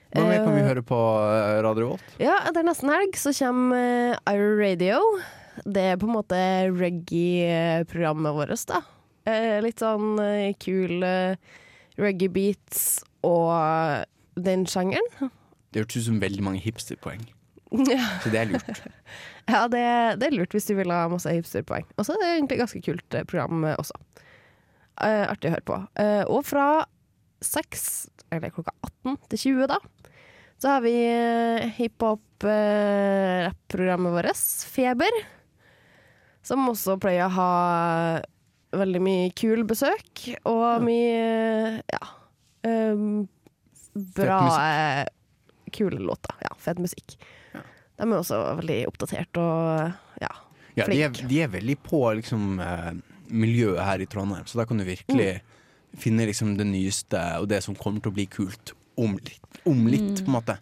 Hva 0.09 0.23
mer 0.25 0.41
kan 0.41 0.55
vi 0.55 0.61
Eh, 0.63 0.65
høre 0.65 0.81
på 0.81 0.97
eh, 0.97 1.59
Radio 1.61 1.91
Volt? 1.91 2.13
Ja, 2.17 2.39
etter 2.49 2.65
nesten 2.65 2.89
helg 2.89 3.17
så 3.21 3.33
kommer 3.37 4.15
uh, 4.17 4.45
Radio. 4.57 5.03
Det 5.69 5.83
er 5.91 5.99
på 6.01 6.07
en 6.07 6.15
måte 6.15 6.39
reggae-programmet 6.73 8.33
vårt, 8.33 8.65
da. 8.71 8.81
Eh, 9.29 9.59
litt 9.61 9.81
sånn 9.83 10.15
eh, 10.23 10.55
kul 10.57 11.03
eh, 11.05 11.35
reggae-beats 11.99 13.03
og 13.27 14.05
den 14.39 14.65
sjangeren. 14.69 15.29
Det 15.69 15.83
hørtes 15.83 16.01
ut 16.01 16.07
som 16.07 16.21
veldig 16.23 16.45
mange 16.45 16.63
hipsterpoeng, 16.63 17.27
ja, 17.91 18.05
så 18.23 18.31
det 18.33 18.39
er 18.41 18.49
lurt. 18.53 18.79
ja 19.53 19.65
det, 19.69 19.83
det 20.21 20.29
er 20.29 20.37
lurt 20.37 20.55
hvis 20.55 20.69
du 20.69 20.73
vil 20.79 20.93
ha 20.93 21.03
masse 21.11 21.33
hipsterpoeng. 21.35 21.85
Og 21.97 22.07
så 22.07 22.15
er 22.15 22.23
det 22.23 22.31
egentlig 22.37 22.61
ganske 22.63 22.81
kult 22.87 23.19
eh, 23.19 23.27
program 23.29 23.67
eh, 23.67 23.77
også. 23.77 23.99
Eh, 24.99 25.29
artig 25.29 25.49
å 25.49 25.53
høre 25.55 25.67
på. 25.67 25.77
Eh, 26.01 26.23
og 26.27 26.45
fra 26.47 26.85
6, 27.45 28.09
eller 28.35 28.49
klokka 28.53 28.73
18 29.05 29.17
til 29.31 29.39
20, 29.45 29.67
da, 29.71 29.77
så 30.59 30.65
har 30.73 30.81
vi 30.83 30.95
uh, 31.07 31.59
hiphop-rapprogrammet 31.77 34.11
vårt, 34.11 34.41
Feber. 34.67 35.15
Som 36.43 36.67
også 36.67 36.99
pleier 36.99 37.25
å 37.29 37.35
ha 37.37 37.53
veldig 38.75 39.01
mye 39.01 39.31
kul 39.39 39.63
besøk, 39.67 40.35
og 40.49 40.81
mye 40.83 41.79
ja, 41.79 42.05
um, 42.67 43.27
bra 44.19 44.59
eh, 44.59 45.05
kule 45.75 45.99
låter. 46.03 46.35
Ja, 46.43 46.49
fet 46.59 46.79
musikk. 46.81 47.17
De 47.99 48.07
er 48.07 48.15
også 48.15 48.37
veldig 48.61 48.77
oppdatert 48.87 49.37
og 49.41 50.21
ja, 50.21 50.31
Ja, 50.77 50.85
de, 50.87 51.01
er, 51.03 51.11
de 51.11 51.41
er 51.43 51.49
veldig 51.51 51.75
på 51.83 51.99
liksom, 52.15 52.59
eh, 52.63 52.93
miljøet 53.29 53.83
her 53.85 54.03
i 54.03 54.07
Trondheim, 54.09 54.47
så 54.49 54.61
da 54.61 54.65
kan 54.69 54.79
du 54.81 54.85
virkelig 54.87 55.39
finne 55.97 56.27
liksom, 56.29 56.55
det 56.59 56.67
nyeste 56.69 57.21
og 57.41 57.47
det 57.49 57.63
som 57.65 57.77
kommer 57.77 58.03
til 58.03 58.11
å 58.11 58.17
bli 58.17 58.27
kult 58.29 58.73
om 58.99 59.15
litt, 59.17 59.61
om 59.69 59.87
litt 59.89 60.23
på 60.23 60.29
en 60.29 60.35
måte. 60.39 60.57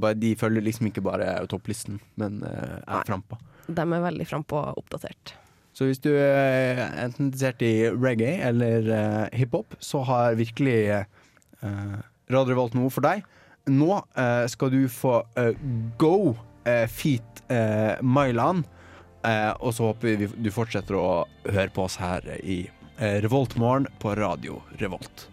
Bare, 0.00 0.16
de 0.16 0.30
følger 0.38 0.64
liksom 0.64 0.88
ikke 0.88 1.02
bare 1.04 1.26
topplisten, 1.50 1.98
men 2.20 2.38
uh, 2.46 2.78
er 2.86 3.08
frampå. 3.08 3.36
De 3.66 3.82
er 3.82 4.04
veldig 4.06 4.26
frampå 4.28 4.60
og 4.60 4.78
oppdatert. 4.80 5.34
Så 5.74 5.88
hvis 5.88 5.98
du 6.00 6.12
er 6.14 6.84
enten 7.02 7.26
interessert 7.26 7.60
i 7.66 7.90
reggae 7.90 8.38
eller 8.46 8.86
uh, 8.88 9.24
hiphop, 9.34 9.74
så 9.82 10.04
har 10.06 10.38
virkelig 10.38 10.78
uh, 10.94 11.98
Radio 12.30 12.54
Revolt 12.54 12.76
noe 12.78 12.92
for 12.94 13.04
deg. 13.04 13.26
Nå 13.68 13.90
uh, 13.98 14.44
skal 14.48 14.70
du 14.72 14.84
få 14.92 15.18
uh, 15.36 15.50
Go 16.00 16.32
uh, 16.32 16.86
Feet 16.88 17.44
uh, 17.50 17.98
Mailand. 18.00 18.64
Eh, 19.24 19.52
og 19.60 19.72
så 19.74 19.90
håper 19.90 20.18
vi 20.20 20.28
du 20.28 20.50
fortsetter 20.52 20.98
å 20.98 21.24
høre 21.48 21.70
på 21.72 21.86
oss 21.86 21.96
her 21.96 22.26
i 22.42 22.64
uh, 23.00 23.20
Revoltmorgen 23.24 23.88
på 24.02 24.12
Radio 24.18 24.60
Revolt. 24.82 25.28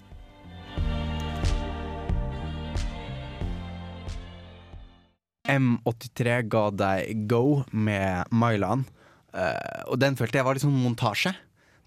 M83 5.51 6.41
ga 6.47 6.65
deg 6.71 7.27
Go 7.27 7.63
med 7.71 8.31
Mailand. 8.31 8.87
Eh, 9.35 9.81
og 9.87 9.99
den 9.99 10.17
følte 10.19 10.39
jeg 10.39 10.47
var 10.47 10.57
litt 10.57 10.65
sånn 10.65 10.83
montasje. 10.83 11.33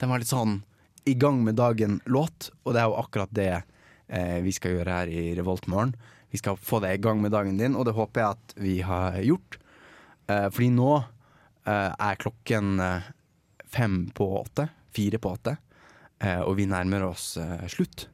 Den 0.01 0.11
var 0.13 0.21
litt 0.21 0.33
sånn 0.33 0.59
i 1.09 1.15
gang 1.21 1.43
med 1.45 1.59
dagen-låt, 1.61 2.51
og 2.65 2.75
det 2.75 2.81
er 2.81 2.89
jo 2.89 3.01
akkurat 3.01 3.33
det 3.37 3.51
eh, 3.55 4.39
vi 4.45 4.53
skal 4.57 4.79
gjøre 4.79 4.99
her 4.99 5.13
i 5.13 5.25
Revoltmorgen. 5.37 5.95
Vi 6.33 6.41
skal 6.41 6.59
få 6.59 6.81
deg 6.83 6.99
i 6.99 7.03
gang 7.05 7.21
med 7.23 7.35
dagen 7.35 7.61
din, 7.61 7.77
og 7.77 7.87
det 7.89 7.97
håper 7.97 8.21
jeg 8.21 8.39
at 8.39 8.55
vi 8.59 8.77
har 8.85 9.19
gjort. 9.23 9.59
Eh, 10.27 10.49
fordi 10.49 10.71
nå 10.75 10.91
eh, 10.97 11.11
er 11.73 12.19
klokken 12.21 12.81
eh, 12.81 13.13
fem 13.75 14.11
på 14.15 14.27
åtte, 14.41 14.69
fire 14.95 15.19
på 15.19 15.35
åtte, 15.35 15.57
eh, 16.21 16.41
og 16.41 16.59
vi 16.59 16.67
nærmer 16.71 17.07
oss 17.09 17.37
eh, 17.41 17.65
slutt. 17.73 18.09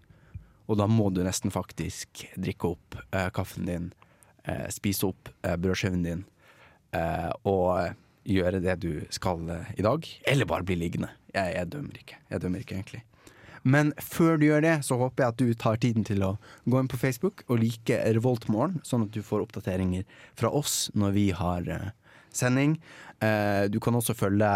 Og 0.70 0.78
da 0.78 0.86
må 0.86 1.08
du 1.10 1.22
nesten 1.26 1.50
faktisk 1.50 2.24
drikke 2.38 2.74
opp 2.76 3.00
eh, 3.10 3.28
kaffen 3.34 3.66
din, 3.66 3.90
eh, 4.44 4.68
spise 4.70 5.10
opp 5.10 5.32
eh, 5.42 5.56
brødskiven 5.58 6.06
din, 6.06 6.24
eh, 6.96 7.30
og 7.42 7.96
gjøre 8.30 8.62
det 8.62 8.78
du 8.84 8.92
skal 9.10 9.48
eh, 9.50 9.74
i 9.80 9.86
dag. 9.86 10.06
Eller 10.30 10.48
bare 10.48 10.66
bli 10.66 10.78
liggende. 10.78 11.10
Jeg, 11.34 11.56
jeg 11.56 11.72
dømmer 11.74 12.02
ikke. 12.02 12.20
Jeg 12.30 12.44
dømmer 12.44 12.62
ikke, 12.62 12.78
egentlig. 12.78 13.04
Men 13.62 13.90
før 14.00 14.38
du 14.40 14.46
gjør 14.46 14.62
det, 14.64 14.76
så 14.86 14.96
håper 14.96 15.24
jeg 15.24 15.34
at 15.34 15.40
du 15.42 15.50
tar 15.58 15.80
tiden 15.82 16.06
til 16.08 16.22
å 16.24 16.30
gå 16.64 16.80
inn 16.80 16.88
på 16.88 17.00
Facebook 17.00 17.42
og 17.50 17.60
like 17.60 17.98
Revoltmorgen, 18.16 18.78
sånn 18.86 19.04
at 19.04 19.12
du 19.12 19.20
får 19.26 19.44
oppdateringer 19.44 20.06
fra 20.38 20.48
oss 20.48 20.86
når 20.96 21.12
vi 21.18 21.26
har 21.36 21.68
eh, 21.68 21.90
sending. 22.36 22.78
Eh, 23.20 23.66
du 23.72 23.80
kan 23.82 23.96
også 23.96 24.16
følge 24.16 24.50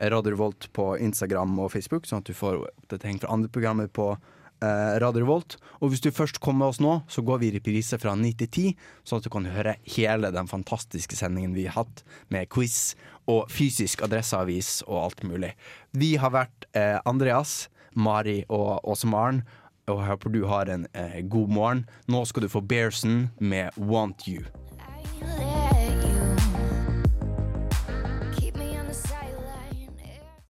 Radio 0.00 0.32
Revolt 0.32 0.70
på 0.72 0.94
Instagram 0.98 1.58
og 1.60 1.72
Facebook, 1.74 2.06
sånn 2.08 2.22
at 2.22 2.28
du 2.30 2.36
får 2.36 2.62
oppdatering 2.64 3.20
fra 3.20 3.32
andre 3.34 3.50
programmer 3.52 3.90
på 3.92 4.14
eh, 4.14 4.94
Radio 5.02 5.24
Revolt. 5.24 5.58
Og 5.80 5.92
hvis 5.92 6.02
du 6.04 6.10
først 6.14 6.40
kommer 6.40 6.64
med 6.64 6.74
oss 6.74 6.80
nå, 6.80 6.94
så 7.08 7.24
går 7.26 7.42
vi 7.42 7.50
i 7.50 7.54
reprise 7.58 7.98
fra 8.00 8.14
9 8.16 8.32
til 8.40 8.48
10, 8.48 8.88
sånn 9.04 9.20
at 9.20 9.28
du 9.28 9.32
kan 9.32 9.48
høre 9.52 9.76
hele 9.96 10.32
den 10.34 10.48
fantastiske 10.50 11.18
sendingen 11.18 11.54
vi 11.56 11.68
har 11.68 11.82
hatt, 11.82 12.04
med 12.32 12.48
quiz 12.52 12.94
og 13.30 13.50
fysisk 13.52 14.02
adresseavis 14.06 14.80
og 14.88 15.04
alt 15.04 15.24
mulig. 15.28 15.52
Vi 15.92 16.14
har 16.20 16.32
vært 16.34 16.68
eh, 16.72 16.96
Andreas, 17.04 17.68
Mari 17.94 18.42
og 18.48 18.80
Åse 18.88 19.10
Maren. 19.10 19.44
Og 19.90 19.98
jeg 19.98 20.12
håper 20.12 20.30
du 20.32 20.42
har 20.46 20.70
en 20.70 20.86
eh, 20.94 21.20
god 21.26 21.50
morgen. 21.50 21.86
Nå 22.06 22.22
skal 22.30 22.46
du 22.46 22.52
få 22.52 22.62
Bearson 22.62 23.30
med 23.42 23.74
Want 23.76 24.28
You. 24.30 24.46